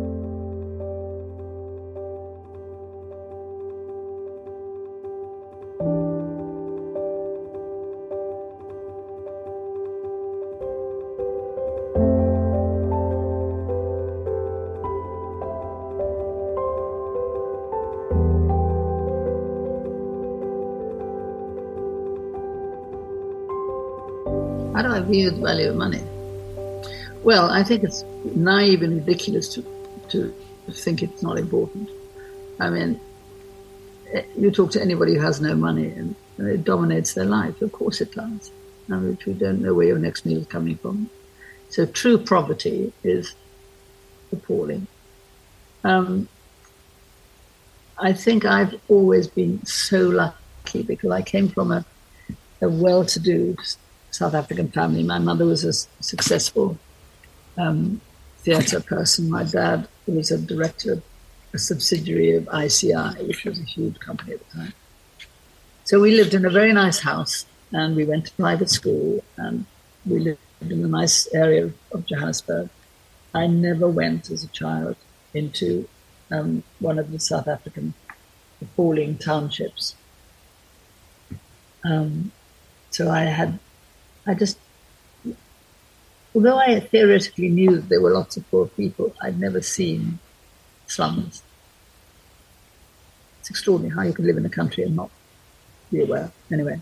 Do 25.07 25.31
the 25.31 25.41
value 25.41 25.69
of 25.69 25.77
money? 25.77 26.03
Well, 27.23 27.49
I 27.49 27.63
think 27.63 27.83
it's 27.83 28.03
naive 28.35 28.81
and 28.81 28.95
ridiculous 28.95 29.47
to, 29.53 29.63
to 30.09 30.33
think 30.71 31.01
it's 31.01 31.23
not 31.23 31.37
important. 31.37 31.89
I 32.59 32.69
mean, 32.69 32.99
eh, 34.11 34.23
you 34.37 34.51
talk 34.51 34.71
to 34.71 34.81
anybody 34.81 35.15
who 35.15 35.21
has 35.21 35.39
no 35.39 35.55
money 35.55 35.87
and 35.87 36.15
it 36.39 36.65
dominates 36.65 37.13
their 37.13 37.25
life. 37.25 37.61
Of 37.61 37.71
course 37.71 38.01
it 38.01 38.13
does. 38.13 38.51
Mean, 38.89 39.17
you 39.25 39.33
don't 39.33 39.61
know 39.61 39.73
where 39.73 39.87
your 39.87 39.97
next 39.97 40.25
meal 40.25 40.39
is 40.39 40.47
coming 40.47 40.77
from. 40.77 41.09
So 41.69 41.85
true 41.85 42.17
poverty 42.17 42.91
is 43.03 43.33
appalling. 44.33 44.87
Um, 45.85 46.27
I 47.97 48.11
think 48.11 48.43
I've 48.43 48.79
always 48.89 49.27
been 49.27 49.65
so 49.65 50.01
lucky 50.01 50.83
because 50.83 51.11
I 51.11 51.21
came 51.21 51.47
from 51.47 51.71
a, 51.71 51.85
a 52.61 52.69
well-to-do 52.69 53.55
South 54.11 54.33
African 54.33 54.69
family. 54.69 55.03
My 55.03 55.19
mother 55.19 55.45
was 55.45 55.63
a 55.63 55.73
successful 56.03 56.77
um, 57.57 58.01
theatre 58.37 58.79
person. 58.79 59.29
My 59.29 59.43
dad 59.43 59.87
was 60.07 60.31
a 60.31 60.37
director, 60.37 60.93
of 60.93 61.03
a 61.53 61.59
subsidiary 61.59 62.35
of 62.35 62.47
ICI, 62.53 63.23
which 63.27 63.43
was 63.45 63.59
a 63.59 63.63
huge 63.63 63.99
company 63.99 64.33
at 64.33 64.39
the 64.39 64.57
time. 64.57 64.73
So 65.83 65.99
we 65.99 66.15
lived 66.15 66.33
in 66.33 66.45
a 66.45 66.49
very 66.49 66.73
nice 66.73 66.99
house 66.99 67.45
and 67.71 67.95
we 67.95 68.05
went 68.05 68.25
to 68.27 68.33
private 68.33 68.69
school 68.69 69.23
and 69.37 69.65
we 70.05 70.19
lived 70.19 70.39
in 70.61 70.83
a 70.83 70.87
nice 70.87 71.27
area 71.33 71.71
of 71.91 72.05
Johannesburg. 72.05 72.69
I 73.33 73.47
never 73.47 73.87
went 73.87 74.29
as 74.29 74.43
a 74.43 74.47
child 74.47 74.95
into 75.33 75.87
um, 76.31 76.63
one 76.79 76.99
of 76.99 77.11
the 77.11 77.19
South 77.19 77.47
African 77.47 77.93
appalling 78.61 79.17
townships. 79.17 79.95
Um, 81.83 82.31
so 82.89 83.09
I 83.09 83.23
had 83.25 83.59
I 84.27 84.33
just, 84.33 84.59
although 86.35 86.57
I 86.57 86.79
theoretically 86.81 87.49
knew 87.49 87.77
that 87.77 87.89
there 87.89 88.01
were 88.01 88.11
lots 88.11 88.35
of 88.37 88.49
poor 88.51 88.67
people, 88.67 89.15
I'd 89.21 89.39
never 89.39 89.61
seen 89.61 90.19
slums. 90.85 91.41
It's 93.39 93.49
extraordinary 93.49 93.95
how 93.95 94.03
you 94.03 94.13
can 94.13 94.25
live 94.25 94.37
in 94.37 94.45
a 94.45 94.49
country 94.49 94.83
and 94.83 94.95
not 94.95 95.09
be 95.91 96.01
aware. 96.01 96.31
Anyway, 96.51 96.81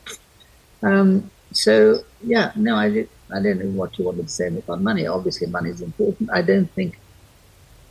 um, 0.81 1.29
so 1.51 2.03
yeah, 2.23 2.51
no, 2.55 2.75
I 2.75 3.07
I 3.33 3.41
don't 3.41 3.59
know 3.59 3.71
what 3.79 3.97
you 3.97 4.05
wanted 4.05 4.27
to 4.27 4.33
say 4.33 4.47
about 4.47 4.81
money. 4.81 5.07
Obviously, 5.07 5.47
money 5.47 5.69
is 5.69 5.81
important. 5.81 6.29
I 6.31 6.41
don't 6.41 6.71
think, 6.71 6.99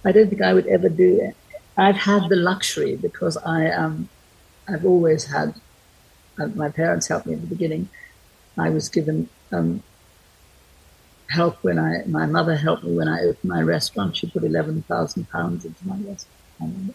I 0.05 0.13
don't 0.13 0.29
think 0.29 0.43
I 0.43 0.55
would 0.55 0.67
ever 0.67 0.89
do 0.89 1.21
it. 1.21 1.37
I've 1.77 1.97
had 1.97 2.29
the 2.29 2.37
luxury 2.37 2.97
because 2.97 3.37
I 3.39 3.65
am, 3.67 4.09
I've 4.69 4.85
always 4.85 5.27
had. 5.27 5.55
Uh, 6.39 6.47
my 6.49 6.69
parents 6.69 7.09
helped 7.09 7.27
me 7.27 7.35
at 7.35 7.41
the 7.41 7.47
beginning. 7.47 7.89
I 8.59 8.71
was 8.71 8.89
given 8.89 9.29
um, 9.55 9.83
help 11.31 11.63
when 11.63 11.79
I, 11.79 12.03
my 12.07 12.27
mother 12.27 12.57
helped 12.57 12.85
me 12.85 12.95
when 12.95 13.09
I 13.09 13.21
opened 13.23 13.51
my 13.51 13.63
restaurant. 13.63 14.17
She 14.17 14.29
put 14.29 14.45
11,000 14.45 15.31
pounds 15.31 15.65
into 15.65 15.89
my 15.89 15.97
restaurant. 15.97 16.95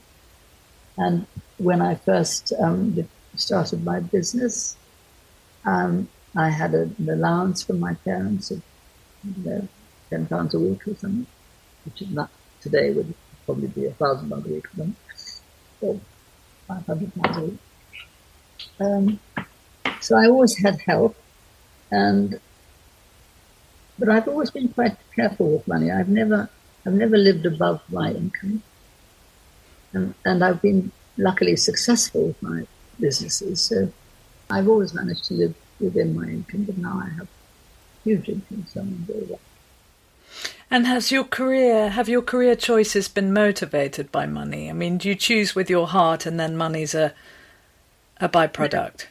And 0.98 1.26
when 1.58 1.82
I 1.82 1.96
first 1.96 2.54
um, 2.60 3.08
started 3.36 3.84
my 3.84 4.00
business, 4.00 4.76
um, 5.66 6.08
I 6.36 6.50
had 6.50 6.74
a, 6.74 6.84
an 6.84 7.10
allowance 7.10 7.64
from 7.64 7.80
my 7.80 7.94
parents 8.06 8.52
of 8.52 8.62
you 9.24 9.44
know, 9.44 9.68
10 10.10 10.28
pounds 10.28 10.54
a 10.54 10.60
week 10.60 10.88
or 10.88 10.96
something, 10.96 11.28
which 11.86 12.02
is 12.02 12.10
not 12.10 12.30
today 12.62 12.92
would 12.92 13.14
probably 13.46 13.68
be 13.68 13.86
a 13.86 13.92
thousand 13.92 14.30
pounds 14.30 14.46
a 14.46 14.54
week 14.54 14.66
or 14.66 14.78
something, 14.78 14.96
or 15.82 16.00
500 16.68 17.14
pounds 17.16 17.38
a 17.38 17.42
week. 17.42 17.60
Um, 18.80 19.20
so 20.02 20.18
I 20.18 20.28
always 20.28 20.58
had 20.58 20.80
help 20.82 21.16
and 21.92 22.40
but 24.00 24.10
I've 24.10 24.28
always 24.28 24.52
been 24.52 24.70
quite 24.70 24.98
careful 25.16 25.52
with 25.52 25.68
money. 25.68 25.92
I've 25.92 26.10
never, 26.10 26.50
I've 26.86 26.94
never 26.94 27.18
lived 27.18 27.46
above 27.46 27.82
my 27.90 28.12
income, 28.12 28.64
and 29.94 30.14
and 30.26 30.44
I've 30.44 30.62
been 30.62 30.92
luckily 31.18 31.56
successful 31.56 32.28
with 32.28 32.42
my 32.42 32.66
businesses. 33.00 33.62
So 33.62 33.92
I've 34.50 34.68
always 34.68 34.94
managed 34.94 35.26
to 35.26 35.34
live 35.34 35.56
within 35.80 36.16
my 36.16 36.28
income. 36.28 36.64
But 36.64 36.78
now 36.78 37.02
I 37.06 37.10
have 37.10 37.28
huge 38.04 38.30
income, 38.30 38.66
so 38.72 38.82
I'm 38.82 39.06
very 39.08 39.22
lucky. 39.22 39.44
And 40.72 40.86
has 40.86 41.12
your 41.12 41.24
career, 41.24 41.90
have 41.90 42.08
your 42.08 42.22
career 42.22 42.56
choices 42.56 43.08
been 43.08 43.34
motivated 43.34 44.12
by 44.12 44.28
money? 44.28 44.70
I 44.70 44.74
mean, 44.74 45.00
do 45.00 45.10
you 45.10 45.16
choose 45.16 45.56
with 45.56 45.70
your 45.70 45.88
heart 45.88 46.28
and 46.28 46.40
then 46.40 46.56
money's 46.56 46.94
a, 46.94 47.14
a 48.22 48.30
byproduct? 48.30 49.08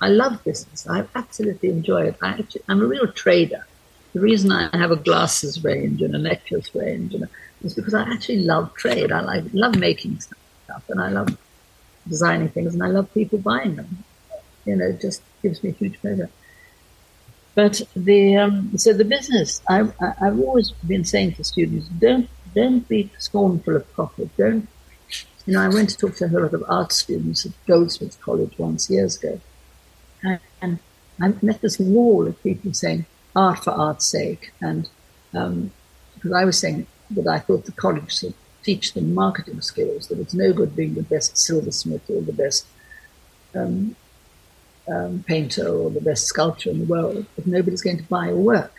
I 0.00 0.08
love 0.08 0.42
business. 0.42 0.88
I 0.88 1.04
absolutely 1.14 1.68
enjoy 1.68 2.06
it. 2.06 2.16
I 2.20 2.30
actually, 2.30 2.62
I'm 2.68 2.82
a 2.82 2.86
real 2.86 3.06
trader. 3.06 3.64
The 4.12 4.20
reason 4.20 4.52
I 4.52 4.76
have 4.76 4.90
a 4.90 4.96
glasses 4.96 5.64
range 5.64 6.02
and 6.02 6.14
a 6.14 6.18
necklace 6.18 6.74
range 6.74 7.14
and, 7.14 7.28
is 7.62 7.74
because 7.74 7.94
I 7.94 8.02
actually 8.02 8.42
love 8.44 8.74
trade. 8.74 9.10
I 9.10 9.20
like 9.20 9.44
love 9.52 9.76
making 9.76 10.20
stuff 10.20 10.84
and 10.88 11.00
I 11.00 11.08
love 11.08 11.36
designing 12.08 12.50
things 12.50 12.74
and 12.74 12.82
I 12.82 12.88
love 12.88 13.12
people 13.14 13.38
buying 13.38 13.76
them. 13.76 14.04
You 14.66 14.76
know, 14.76 14.86
it 14.86 15.00
just 15.00 15.22
gives 15.42 15.62
me 15.62 15.72
huge 15.72 16.00
pleasure. 16.00 16.30
But 17.54 17.82
the 17.94 18.36
um, 18.36 18.76
so 18.78 18.92
the 18.92 19.04
business, 19.04 19.60
I, 19.68 19.82
I, 20.00 20.12
I've 20.22 20.40
always 20.40 20.70
been 20.86 21.04
saying 21.04 21.34
to 21.34 21.44
students, 21.44 21.86
don't 21.88 22.28
don't 22.54 22.86
be 22.88 23.10
scornful 23.18 23.76
of 23.76 23.92
profit. 23.92 24.34
Don't 24.36 24.68
you 25.46 25.54
know? 25.54 25.60
I 25.60 25.68
went 25.68 25.90
to 25.90 25.96
talk 25.96 26.16
to 26.16 26.26
a 26.26 26.28
lot 26.28 26.54
of 26.54 26.64
art 26.68 26.92
students 26.92 27.44
at 27.44 27.52
Goldsmiths 27.66 28.16
College 28.16 28.54
once 28.58 28.88
years 28.88 29.18
ago, 29.18 29.40
and, 30.22 30.40
and 30.62 30.78
I 31.20 31.34
met 31.42 31.60
this 31.60 31.78
wall 31.78 32.26
of 32.26 32.42
people 32.42 32.72
saying, 32.72 33.04
art 33.34 33.64
for 33.64 33.70
art's 33.70 34.06
sake. 34.06 34.52
And 34.60 34.88
um, 35.34 35.72
because 36.14 36.32
I 36.32 36.44
was 36.44 36.58
saying 36.58 36.86
that 37.10 37.26
I 37.26 37.38
thought 37.38 37.64
the 37.64 37.72
college 37.72 38.18
should 38.18 38.34
teach 38.62 38.94
them 38.94 39.14
marketing 39.14 39.60
skills, 39.60 40.08
that 40.08 40.18
it's 40.18 40.34
no 40.34 40.52
good 40.52 40.76
being 40.76 40.94
the 40.94 41.02
best 41.02 41.36
silversmith 41.36 42.08
or 42.08 42.22
the 42.22 42.32
best 42.32 42.66
um, 43.54 43.96
um, 44.88 45.24
painter 45.26 45.68
or 45.68 45.90
the 45.90 46.00
best 46.00 46.26
sculptor 46.26 46.70
in 46.70 46.78
the 46.78 46.84
world 46.84 47.26
if 47.36 47.46
nobody's 47.46 47.82
going 47.82 47.98
to 47.98 48.04
buy 48.04 48.28
your 48.28 48.36
work. 48.36 48.72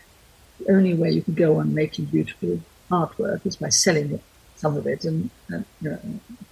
The 0.59 0.73
only 0.73 0.93
way 0.93 1.11
you 1.11 1.21
can 1.21 1.33
go 1.33 1.59
on 1.59 1.73
making 1.73 2.05
beautiful 2.05 2.59
artwork 2.91 3.45
is 3.45 3.55
by 3.55 3.69
selling 3.69 4.21
some 4.55 4.77
of 4.77 4.87
it 4.87 5.03
and 5.03 5.29
uh, 5.53 5.59
you 5.81 5.99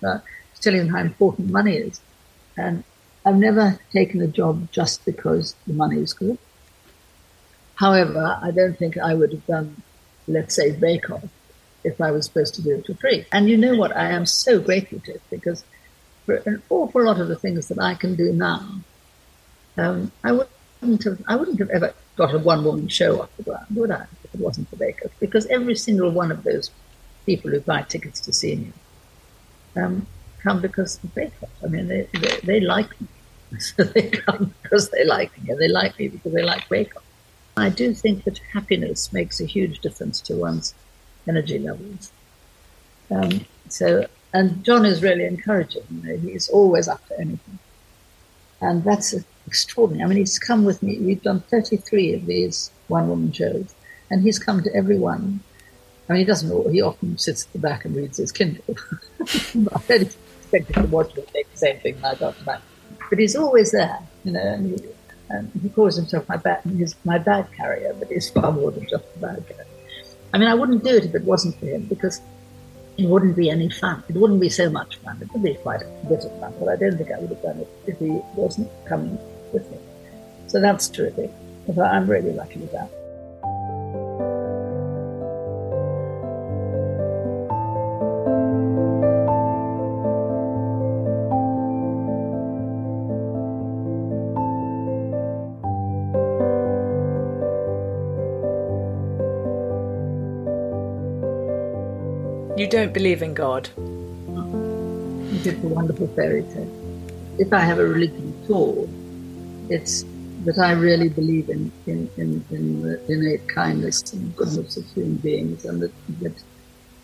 know, 0.02 0.22
telling 0.60 0.80
them 0.80 0.90
how 0.90 1.00
important 1.00 1.50
money 1.50 1.76
is. 1.76 2.02
And 2.58 2.84
I've 3.26 3.36
never 3.36 3.80
taken 3.92 4.22
a 4.22 4.28
job 4.28 4.72
just 4.72 5.06
because 5.06 5.56
the 5.68 5.74
money 5.74 6.00
is 6.00 6.14
good. 6.14 6.38
However, 7.82 8.38
I 8.39 8.52
don't 8.52 8.78
think 8.78 9.00
I 9.00 9.15
would 9.15 9.32
have 9.32 9.48
done, 9.48 9.82
let's 10.28 10.56
say, 10.56 10.72
Bake 10.72 11.10
Off 11.10 11.28
if 11.84 12.00
I 12.00 12.12
was 12.12 12.28
supposed 12.28 12.54
to 12.56 12.62
do 12.62 12.76
it 12.76 12.86
for 12.86 12.94
free. 12.94 13.26
And 13.32 13.50
you 13.50 13.58
know 13.58 13.76
what? 13.76 13.98
I 13.98 14.12
am 14.12 14.28
so 14.28 14.60
grateful 14.60 15.00
to 15.00 15.15
it 15.15 15.22
because 15.32 15.63
for 16.28 16.36
an 16.46 16.62
awful 16.70 17.04
lot 17.04 17.20
of 17.20 17.28
the 17.28 17.36
things 17.36 17.70
that 17.70 17.80
I 17.80 17.96
can 17.96 18.15
do 18.15 18.34
now, 18.34 18.70
um, 19.78 20.12
I 20.24 20.32
wouldn't 20.32 21.04
have, 21.06 21.24
I 21.28 21.36
wouldn't 21.36 21.58
have 21.58 21.72
ever 21.72 21.96
got 22.17 22.36
a 22.36 22.38
one-woman 22.38 22.88
show 22.88 23.20
off 23.20 23.36
the 23.38 23.44
ground, 23.44 23.65
would 23.76 23.89
I? 23.89 24.06
If 24.26 24.36
it 24.36 24.39
wasn't 24.39 24.70
for 24.70 24.76
Bake 24.76 25.04
Off, 25.04 25.12
because 25.20 25.48
every 25.48 25.76
single 25.76 26.12
one 26.12 26.32
of 26.32 26.44
those 26.44 26.70
people 27.26 27.50
who 27.50 27.62
buy 27.62 27.82
tickets 27.82 28.22
to 28.22 28.32
see 28.32 28.58
me 28.58 28.74
um, 29.76 30.06
come 30.44 30.62
because 30.62 31.04
of 31.04 31.15
Bake 31.15 31.34
Off. 31.41 31.50
I 31.63 31.67
mean, 31.67 31.88
they, 31.88 32.08
they, 32.13 32.39
they 32.44 32.60
like 32.60 33.02
me. 33.02 33.08
So 33.60 33.84
they 33.84 34.10
come 34.10 34.54
because 34.62 34.91
they 34.91 35.04
like 35.04 35.32
me, 35.41 35.50
and 35.50 35.60
they 35.60 35.67
like 35.67 35.98
me 35.98 36.10
because 36.10 36.32
they 36.32 36.44
like 36.44 36.70
Bake 36.70 36.96
Off. 36.96 37.04
I 37.58 37.70
do 37.70 37.94
think 37.94 38.24
that 38.24 38.40
happiness 38.54 39.12
makes 39.12 39.40
a 39.40 39.46
huge 39.46 39.80
difference 39.80 40.22
to 40.22 40.36
one's 40.36 40.74
energy 41.28 41.60
levels. 41.60 42.12
Um, 43.10 43.46
so, 43.68 44.08
and 44.34 44.64
John 44.64 44.86
is 44.86 45.04
really 45.04 45.26
encouraging. 45.26 45.84
You 45.90 46.04
know, 46.04 46.18
he's 46.18 46.50
always 46.50 46.88
up 46.88 47.06
for 47.08 47.16
anything, 47.16 47.60
and 48.62 48.84
that's 48.84 49.14
extraordinary. 49.48 50.06
I 50.06 50.08
mean, 50.08 50.18
he's 50.20 50.40
come 50.40 50.64
with 50.64 50.82
me. 50.82 50.98
We've 51.00 51.22
done 51.22 51.42
33 51.42 52.14
of 52.14 52.26
these 52.26 52.72
one-woman 52.88 53.34
shows, 53.34 53.76
and 54.10 54.22
he's 54.22 54.40
come 54.40 54.64
to 54.64 54.74
every 54.74 54.98
one. 54.98 55.42
I 56.08 56.14
mean, 56.14 56.20
he 56.20 56.26
doesn't. 56.26 56.72
He 56.72 56.82
often 56.82 57.18
sits 57.18 57.46
at 57.46 57.54
the 57.54 57.60
back 57.60 57.86
and 57.86 57.96
reads 57.96 58.18
his 58.18 58.32
Kindle. 58.32 58.64
I 59.20 59.82
don't 59.88 60.02
expect 60.02 60.76
him 60.76 60.84
to 60.84 60.90
watch 60.90 61.16
me 61.16 61.24
take 61.34 61.52
the 61.52 61.58
same 61.58 61.80
thing 61.80 62.00
got 62.02 62.18
to 62.20 62.62
but 63.10 63.20
he's 63.20 63.36
always 63.36 63.72
there. 63.72 64.00
You 64.24 64.32
know, 64.34 64.40
and 64.40 64.80
he, 64.80 64.88
and 65.32 65.52
he 65.62 65.70
calls 65.70 65.96
himself 65.96 66.28
my 66.28 66.38
bag, 66.38 66.62
he's 66.78 66.96
my 67.06 67.17
bag 67.17 67.46
carrier, 67.56 67.94
but 67.98 68.08
he's 68.10 68.30
far 68.30 68.52
more 68.52 68.72
than 68.72 68.88
just 68.88 69.04
a 69.15 69.20
bag 69.20 69.48
carrier. 69.48 69.65
I 70.34 70.38
mean, 70.38 70.48
I 70.48 70.54
wouldn't 70.54 70.84
do 70.84 70.96
it 70.96 71.06
if 71.06 71.15
it 71.15 71.24
wasn't 71.24 71.60
for 71.60 71.65
him 71.65 71.84
because 71.88 72.22
it 72.98 73.08
wouldn't 73.08 73.36
be 73.36 73.50
any 73.50 73.70
fun. 73.70 74.04
It 74.10 74.15
wouldn't 74.15 74.39
be 74.39 74.50
so 74.50 74.70
much 74.70 74.98
fun. 74.98 75.17
It 75.22 75.32
would 75.34 75.44
be 75.44 75.56
quite 75.56 75.82
a 75.82 75.89
bit 76.08 76.24
of 76.24 76.39
fun, 76.39 76.54
but 76.60 76.70
I 76.70 76.76
don't 76.76 76.98
think 76.98 77.12
I 77.12 77.20
would 77.20 77.30
have 77.30 77.41
done 77.41 77.60
it 77.60 77.70
if 77.88 77.98
he 78.00 78.20
wasn't 78.36 78.70
coming 78.86 79.17
with 79.54 79.70
me. 79.72 79.78
So 80.48 80.60
that's 80.60 80.88
terrific. 80.89 81.32
I'm 81.82 82.10
really 82.10 82.34
lucky 82.34 82.60
with 82.60 82.72
that. 82.74 82.89
Don't 102.91 103.04
believe 103.04 103.21
in 103.21 103.34
God? 103.34 103.69
It's 105.34 105.63
a 105.63 105.67
wonderful 105.67 106.08
fairy 106.08 106.43
tale. 106.43 106.69
If 107.39 107.54
I 107.54 107.60
have 107.60 107.80
a 107.80 107.88
religion 107.88 108.34
at 108.43 108.51
all, 108.51 108.89
it's 109.69 110.04
that 110.43 110.58
I 110.58 110.71
really 110.71 111.08
believe 111.08 111.49
in, 111.49 111.71
in, 111.88 112.10
in, 112.17 112.43
in 112.49 112.82
the 112.82 112.99
innate 113.08 113.47
kindness 113.47 114.12
and 114.13 114.36
goodness 114.36 114.75
of 114.75 114.86
human 114.93 115.15
beings, 115.17 115.63
and 115.65 115.82
that, 115.82 115.93
that 116.19 116.43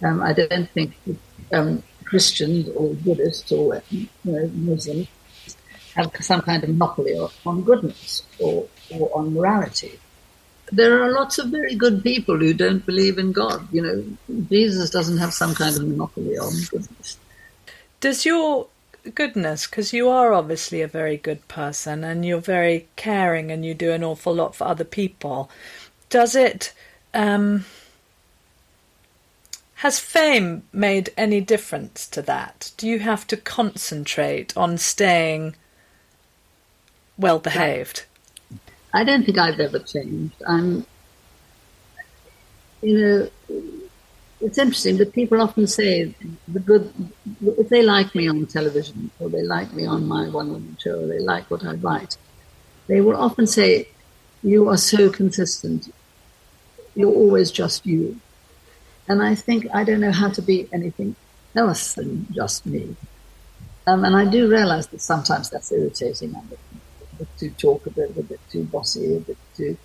um, 0.03 0.21
I 0.21 0.33
don't 0.33 0.69
think 0.71 0.93
that, 1.05 1.17
um, 1.57 1.83
Christians 2.03 2.67
or 2.75 2.93
Buddhists 2.95 3.51
or 3.51 3.81
you 3.89 4.07
know, 4.25 4.49
Muslims 4.55 5.07
have 5.95 6.11
some 6.19 6.41
kind 6.41 6.63
of 6.63 6.69
monopoly 6.69 7.15
on 7.45 7.63
goodness 7.63 8.23
or, 8.39 8.67
or 8.91 9.09
on 9.17 9.33
morality 9.33 9.99
there 10.71 11.01
are 11.01 11.11
lots 11.11 11.37
of 11.37 11.49
very 11.49 11.75
good 11.75 12.03
people 12.03 12.37
who 12.37 12.53
don't 12.53 12.85
believe 12.85 13.17
in 13.17 13.31
God. 13.31 13.67
You 13.73 13.81
know, 13.81 14.03
Jesus 14.49 14.89
doesn't 14.89 15.17
have 15.17 15.33
some 15.33 15.55
kind 15.55 15.75
of 15.75 15.87
monopoly 15.87 16.37
on 16.37 16.53
goodness. 16.69 17.17
Does 17.99 18.25
your 18.25 18.67
goodness, 19.15 19.67
because 19.67 19.93
you 19.93 20.09
are 20.09 20.33
obviously 20.33 20.81
a 20.81 20.87
very 20.87 21.17
good 21.17 21.47
person 21.47 22.03
and 22.03 22.25
you're 22.25 22.39
very 22.39 22.87
caring 22.95 23.51
and 23.51 23.65
you 23.65 23.73
do 23.73 23.91
an 23.91 24.03
awful 24.03 24.33
lot 24.33 24.55
for 24.55 24.65
other 24.65 24.83
people, 24.83 25.49
does 26.09 26.35
it. 26.35 26.73
Um, 27.13 27.65
has 29.81 29.99
fame 29.99 30.63
made 30.73 31.11
any 31.15 31.39
difference 31.39 32.07
to 32.07 32.21
that? 32.23 32.71
Do 32.77 32.87
you 32.87 32.99
have 32.99 33.27
to 33.27 33.37
concentrate 33.37 34.55
on 34.57 34.79
staying 34.79 35.55
well 37.15 37.37
behaved? 37.37 38.05
I 38.93 39.03
don't 39.03 39.23
think 39.25 39.37
I've 39.37 39.59
ever 39.59 39.79
changed. 39.79 40.35
I'm, 40.47 40.85
you 42.81 42.97
know, 42.97 43.29
it's 44.39 44.57
interesting 44.57 44.97
that 44.97 45.13
people 45.13 45.41
often 45.41 45.67
say 45.67 46.15
the 46.47 46.59
good, 46.59 46.93
if 47.41 47.69
they 47.69 47.81
like 47.81 48.13
me 48.13 48.27
on 48.27 48.45
television 48.45 49.11
or 49.19 49.29
they 49.29 49.43
like 49.43 49.73
me 49.73 49.85
on 49.85 50.07
my 50.07 50.29
one 50.29 50.51
woman 50.51 50.77
show 50.79 51.01
or 51.01 51.07
they 51.07 51.19
like 51.19 51.49
what 51.49 51.65
I 51.65 51.73
write, 51.73 52.17
they 52.87 53.01
will 53.01 53.17
often 53.17 53.47
say, 53.47 53.89
You 54.43 54.69
are 54.69 54.77
so 54.77 55.09
consistent. 55.09 55.93
You're 56.95 57.13
always 57.13 57.51
just 57.51 57.85
you. 57.85 58.19
And 59.07 59.21
I 59.21 59.35
think 59.35 59.67
I 59.73 59.83
don't 59.83 60.01
know 60.01 60.11
how 60.11 60.29
to 60.29 60.41
be 60.41 60.67
anything 60.71 61.15
else 61.55 61.93
than 61.93 62.27
just 62.31 62.65
me. 62.65 62.95
Um, 63.87 64.03
and 64.03 64.15
I 64.15 64.25
do 64.25 64.49
realize 64.49 64.87
that 64.87 65.01
sometimes 65.01 65.49
that's 65.49 65.71
irritating 65.71 66.35
bit 67.19 67.27
too 67.37 67.49
talkative, 67.51 68.17
a 68.17 68.23
bit 68.23 68.39
too 68.49 68.63
bossy, 68.63 69.15
a 69.15 69.19
bit 69.19 69.37
too 69.55 69.77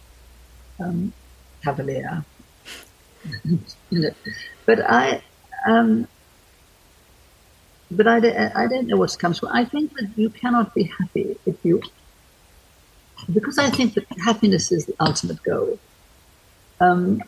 um, 0.80 1.12
cavalier. 1.62 2.24
you 3.44 3.60
know. 3.90 4.10
But 4.66 4.80
I, 4.88 5.22
um, 5.66 6.08
but 7.90 8.06
I, 8.06 8.16
I 8.54 8.66
don't 8.66 8.86
know 8.86 8.96
what 8.96 9.16
comes 9.18 9.38
from. 9.38 9.50
I 9.52 9.64
think 9.64 9.92
that 9.94 10.10
you 10.16 10.30
cannot 10.30 10.74
be 10.74 10.84
happy 10.84 11.36
if 11.46 11.56
you, 11.62 11.82
because 13.32 13.58
I 13.58 13.70
think 13.70 13.94
that 13.94 14.06
happiness 14.24 14.72
is 14.72 14.86
the 14.86 14.94
ultimate 15.00 15.42
goal. 15.42 15.78
Um, 16.80 17.22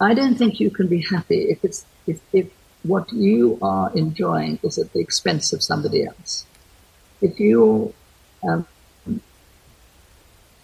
I 0.00 0.14
don't 0.14 0.36
think 0.36 0.60
you 0.60 0.70
can 0.70 0.88
be 0.88 1.02
happy 1.02 1.42
if 1.50 1.64
it's 1.64 1.84
if, 2.06 2.20
if 2.32 2.50
what 2.82 3.12
you 3.12 3.58
are 3.60 3.92
enjoying 3.94 4.58
is 4.62 4.78
at 4.78 4.92
the 4.92 5.00
expense 5.00 5.52
of 5.52 5.62
somebody 5.62 6.04
else. 6.04 6.46
If 7.20 7.38
you 7.38 7.94
um, 8.42 8.66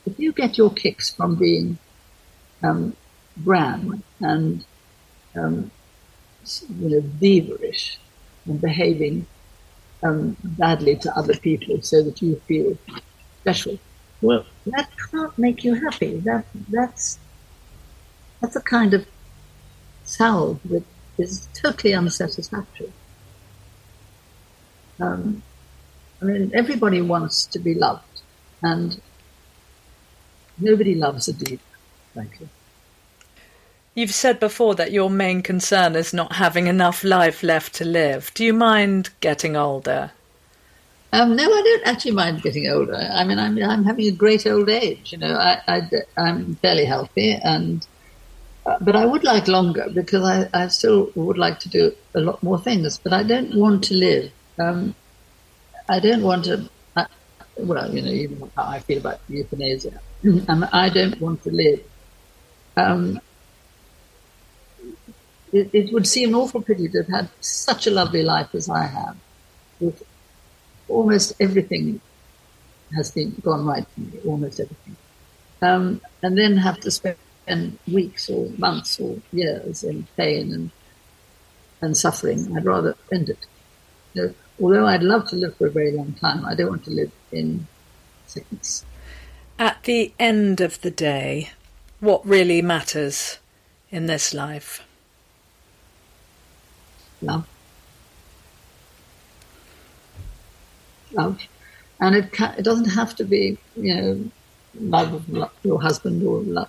if 0.06 0.18
you 0.18 0.32
get 0.32 0.56
your 0.56 0.72
kicks 0.72 1.10
from 1.10 1.34
being 1.34 1.78
um, 2.62 2.96
grand 3.44 4.02
and 4.20 4.64
um, 5.34 5.70
you 6.80 6.88
know 6.88 7.00
beaverish 7.20 7.96
and 8.46 8.60
behaving 8.60 9.26
um, 10.02 10.36
badly 10.42 10.96
to 10.96 11.16
other 11.18 11.36
people 11.36 11.82
so 11.82 12.02
that 12.02 12.22
you 12.22 12.40
feel 12.46 12.78
special, 13.40 13.78
well, 14.22 14.44
that 14.66 14.88
can't 15.10 15.36
make 15.38 15.64
you 15.64 15.74
happy. 15.74 16.18
That 16.18 16.46
that's 16.68 17.18
that's 18.40 18.56
a 18.56 18.60
kind 18.60 18.94
of 18.94 19.06
salve 20.04 20.60
that 20.70 20.84
is 21.18 21.48
totally 21.54 21.94
unsatisfactory. 21.94 22.92
Um, 25.00 25.42
I 26.22 26.24
mean, 26.24 26.50
everybody 26.54 27.02
wants 27.02 27.44
to 27.46 27.58
be 27.58 27.74
loved, 27.74 28.22
and 28.62 29.00
Nobody 30.58 30.94
loves 30.94 31.28
a 31.28 31.32
diva, 31.32 31.62
frankly. 32.14 32.48
You've 33.94 34.14
said 34.14 34.38
before 34.38 34.74
that 34.74 34.92
your 34.92 35.08
main 35.08 35.42
concern 35.42 35.96
is 35.96 36.12
not 36.12 36.34
having 36.34 36.66
enough 36.66 37.02
life 37.02 37.42
left 37.42 37.74
to 37.76 37.84
live. 37.84 38.30
Do 38.34 38.44
you 38.44 38.52
mind 38.52 39.08
getting 39.20 39.56
older? 39.56 40.10
Um, 41.14 41.34
no, 41.34 41.44
I 41.44 41.62
don't 41.62 41.86
actually 41.86 42.10
mind 42.10 42.42
getting 42.42 42.68
older. 42.68 42.94
I 42.94 43.24
mean, 43.24 43.38
I'm, 43.38 43.56
I'm 43.62 43.84
having 43.84 44.06
a 44.06 44.10
great 44.10 44.46
old 44.46 44.68
age. 44.68 45.12
You 45.12 45.18
know, 45.18 45.34
I, 45.34 45.62
I, 45.66 46.28
am 46.28 46.56
fairly 46.56 46.84
healthy, 46.84 47.32
and 47.42 47.86
uh, 48.66 48.76
but 48.82 48.96
I 48.96 49.06
would 49.06 49.24
like 49.24 49.48
longer 49.48 49.86
because 49.94 50.24
I, 50.24 50.48
I 50.52 50.68
still 50.68 51.10
would 51.14 51.38
like 51.38 51.58
to 51.60 51.70
do 51.70 51.92
a 52.14 52.20
lot 52.20 52.42
more 52.42 52.58
things. 52.58 52.98
But 52.98 53.14
I 53.14 53.22
don't 53.22 53.54
want 53.54 53.84
to 53.84 53.94
live. 53.94 54.30
Um, 54.58 54.94
I 55.88 56.00
don't 56.00 56.22
want 56.22 56.44
to. 56.46 56.68
I, 56.96 57.06
well, 57.56 57.94
you 57.94 58.02
know, 58.02 58.10
even 58.10 58.50
how 58.54 58.64
I 58.64 58.80
feel 58.80 58.98
about 58.98 59.20
euthanasia. 59.28 59.98
and 60.48 60.64
I 60.72 60.88
don't 60.88 61.20
want 61.20 61.42
to 61.44 61.50
live. 61.50 61.80
Um, 62.76 63.20
it, 65.52 65.70
it, 65.72 65.92
would 65.92 66.06
seem 66.06 66.30
an 66.30 66.34
awful 66.34 66.60
pity 66.60 66.88
to 66.88 66.98
have 66.98 67.08
had 67.08 67.28
such 67.40 67.86
a 67.86 67.90
lovely 67.90 68.22
life 68.22 68.54
as 68.54 68.68
I 68.68 68.86
have, 68.86 69.16
with 69.78 70.02
almost 70.88 71.34
everything 71.40 72.00
has 72.94 73.10
been 73.12 73.34
gone 73.42 73.64
right 73.64 73.86
for 73.86 74.00
me, 74.00 74.18
almost 74.26 74.60
everything, 74.60 74.96
um, 75.62 76.00
and 76.22 76.36
then 76.36 76.56
have 76.56 76.80
to 76.80 76.90
spend 76.90 77.78
weeks 77.86 78.28
or 78.28 78.50
months 78.58 78.98
or 78.98 79.16
years 79.32 79.84
in 79.84 80.06
pain 80.16 80.52
and 80.52 80.70
and 81.82 81.96
suffering. 81.96 82.56
I'd 82.56 82.64
rather 82.64 82.96
end 83.12 83.30
it. 83.30 83.38
You 84.14 84.22
know, 84.22 84.34
although 84.60 84.86
I'd 84.86 85.02
love 85.02 85.28
to 85.28 85.36
live 85.36 85.56
for 85.56 85.68
a 85.68 85.70
very 85.70 85.92
long 85.92 86.14
time, 86.14 86.44
I 86.44 86.54
don't 86.54 86.70
want 86.70 86.84
to 86.84 86.90
live 86.90 87.12
in 87.30 87.66
sickness 88.26 88.84
at 89.58 89.82
the 89.84 90.12
end 90.18 90.60
of 90.60 90.80
the 90.80 90.90
day, 90.90 91.50
what 92.00 92.26
really 92.26 92.60
matters 92.60 93.38
in 93.90 94.06
this 94.06 94.34
life? 94.34 94.82
Love. 97.22 97.46
Love. 101.12 101.40
And 102.00 102.14
it, 102.14 102.40
it 102.58 102.62
doesn't 102.62 102.90
have 102.90 103.16
to 103.16 103.24
be, 103.24 103.56
you 103.74 103.94
know, 103.94 104.30
love 104.78 105.14
of 105.14 105.50
your 105.62 105.80
husband 105.80 106.22
or 106.26 106.40
love, 106.40 106.68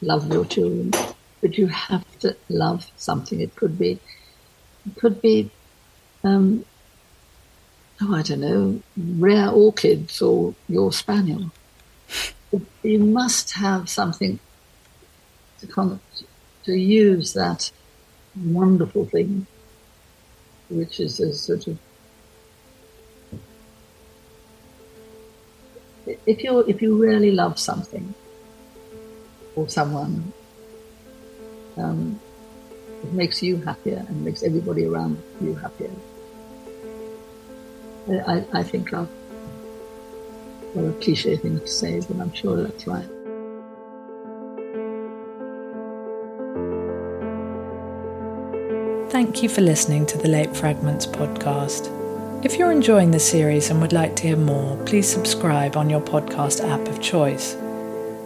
love 0.00 0.32
your 0.32 0.44
children, 0.44 0.92
but 1.40 1.58
you 1.58 1.66
have 1.66 2.04
to 2.20 2.36
love 2.48 2.86
something. 2.96 3.40
It 3.40 3.56
could 3.56 3.76
be, 3.78 3.98
it 4.86 5.00
could 5.00 5.20
be 5.20 5.50
um, 6.22 6.64
oh, 8.00 8.14
I 8.14 8.22
don't 8.22 8.40
know, 8.40 8.80
rare 8.96 9.50
orchids 9.50 10.22
or 10.22 10.54
your 10.68 10.92
spaniel. 10.92 11.50
You 12.82 12.98
must 12.98 13.52
have 13.52 13.88
something 13.88 14.38
to, 15.60 16.00
to 16.64 16.72
use 16.72 17.32
that 17.34 17.70
wonderful 18.44 19.06
thing, 19.06 19.46
which 20.68 21.00
is 21.00 21.20
a 21.20 21.32
sort 21.32 21.66
of 21.68 21.78
if 26.26 26.42
you 26.42 26.60
if 26.60 26.82
you 26.82 26.96
really 26.96 27.30
love 27.30 27.58
something 27.58 28.14
or 29.56 29.68
someone, 29.68 30.32
um, 31.76 32.20
it 33.02 33.12
makes 33.12 33.42
you 33.42 33.56
happier 33.58 34.04
and 34.08 34.24
makes 34.24 34.42
everybody 34.42 34.86
around 34.86 35.22
you 35.40 35.54
happier. 35.54 35.90
I, 38.26 38.44
I 38.52 38.62
think 38.62 38.90
love. 38.92 39.08
Well, 40.74 40.90
a 40.90 40.92
cliche 40.94 41.36
thing 41.36 41.58
to 41.58 41.66
say, 41.66 42.00
but 42.00 42.20
I'm 42.20 42.32
sure 42.32 42.62
that's 42.62 42.86
right. 42.86 43.08
Thank 49.10 49.42
you 49.42 49.48
for 49.48 49.60
listening 49.60 50.06
to 50.06 50.18
the 50.18 50.28
Late 50.28 50.56
Fragments 50.56 51.04
podcast. 51.04 51.90
If 52.44 52.56
you're 52.56 52.70
enjoying 52.70 53.10
the 53.10 53.18
series 53.18 53.68
and 53.68 53.80
would 53.80 53.92
like 53.92 54.14
to 54.16 54.28
hear 54.28 54.36
more, 54.36 54.76
please 54.84 55.10
subscribe 55.10 55.76
on 55.76 55.90
your 55.90 56.00
podcast 56.00 56.66
app 56.66 56.86
of 56.86 57.02
choice. 57.02 57.54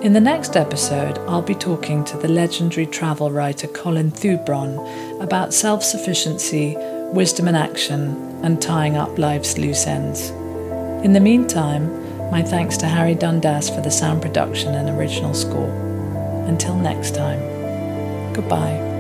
In 0.03 0.13
the 0.13 0.21
next 0.21 0.55
episode, 0.55 1.17
I'll 1.27 1.41
be 1.41 1.55
talking 1.55 2.05
to 2.05 2.19
the 2.19 2.29
legendary 2.29 2.85
travel 2.85 3.31
writer 3.31 3.67
Colin 3.69 4.11
Thubron 4.11 5.23
about 5.23 5.55
self 5.55 5.83
sufficiency, 5.83 6.77
wisdom 7.15 7.49
and 7.49 7.57
action, 7.57 8.11
and 8.43 8.61
tying 8.61 8.99
up 8.99 9.19
life's 9.19 9.57
loose 9.57 9.87
ends. 9.87 10.29
In 11.03 11.15
the 11.15 11.21
meantime, 11.21 12.04
my 12.35 12.43
thanks 12.43 12.77
to 12.77 12.87
Harry 12.89 13.15
Dundas 13.15 13.71
for 13.71 13.81
the 13.81 13.93
sound 13.93 14.21
production 14.21 14.75
and 14.75 14.91
original 14.99 15.35
score. 15.35 15.71
Until 16.49 16.75
next 16.75 17.15
time, 17.15 17.39
goodbye. 18.33 18.94